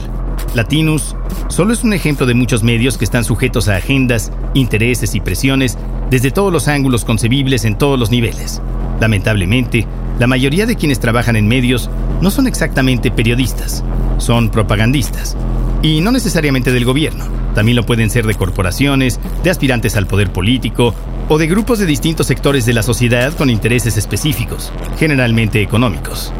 Latinus 0.54 1.16
solo 1.48 1.72
es 1.72 1.84
un 1.84 1.92
ejemplo 1.92 2.26
de 2.26 2.34
muchos 2.34 2.62
medios 2.62 2.98
que 2.98 3.04
están 3.04 3.24
sujetos 3.24 3.68
a 3.68 3.76
agendas, 3.76 4.32
intereses 4.54 5.14
y 5.14 5.20
presiones 5.20 5.78
desde 6.10 6.30
todos 6.30 6.52
los 6.52 6.68
ángulos 6.68 7.04
concebibles 7.04 7.64
en 7.64 7.76
todos 7.76 7.98
los 7.98 8.10
niveles. 8.10 8.60
Lamentablemente, 9.00 9.86
la 10.18 10.26
mayoría 10.26 10.66
de 10.66 10.76
quienes 10.76 10.98
trabajan 10.98 11.36
en 11.36 11.46
medios 11.46 11.90
no 12.20 12.30
son 12.30 12.46
exactamente 12.46 13.10
periodistas, 13.10 13.84
son 14.18 14.50
propagandistas. 14.50 15.36
Y 15.82 16.00
no 16.00 16.10
necesariamente 16.10 16.72
del 16.72 16.84
gobierno, 16.84 17.24
también 17.54 17.76
lo 17.76 17.86
pueden 17.86 18.10
ser 18.10 18.26
de 18.26 18.34
corporaciones, 18.34 19.20
de 19.44 19.50
aspirantes 19.50 19.96
al 19.96 20.08
poder 20.08 20.32
político 20.32 20.94
o 21.28 21.38
de 21.38 21.46
grupos 21.46 21.78
de 21.78 21.86
distintos 21.86 22.26
sectores 22.26 22.66
de 22.66 22.72
la 22.72 22.82
sociedad 22.82 23.32
con 23.34 23.50
intereses 23.50 23.96
específicos, 23.96 24.72
generalmente 24.98 25.62
económicos. 25.62 26.32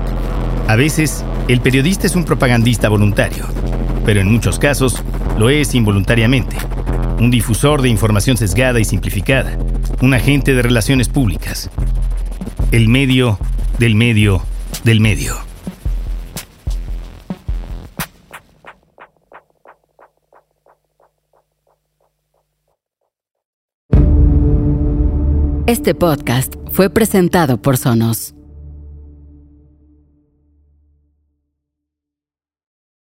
A 0.67 0.75
veces, 0.77 1.25
el 1.47 1.61
periodista 1.61 2.07
es 2.07 2.17
un 2.17 2.25
propagandista 2.25 2.89
voluntario, 2.89 3.47
pero 4.09 4.23
en 4.23 4.33
muchos 4.33 4.59
casos 4.59 5.05
lo 5.39 5.51
es 5.51 5.75
involuntariamente. 5.75 6.57
Un 7.21 7.31
difusor 7.31 7.83
de 7.83 7.91
información 7.91 8.39
sesgada 8.39 8.81
y 8.81 8.85
simplificada, 8.87 9.59
un 10.01 10.15
agente 10.15 10.55
de 10.55 10.63
relaciones 10.63 11.11
públicas. 11.11 11.69
El 12.73 12.89
medio 12.89 13.39
del 13.79 13.97
medio 13.97 14.43
del 14.83 15.01
medio. 15.01 15.37
Este 25.67 25.95
podcast 25.95 26.55
fue 26.73 26.89
presentado 26.89 27.61
por 27.61 27.77
Sonos. 27.77 28.38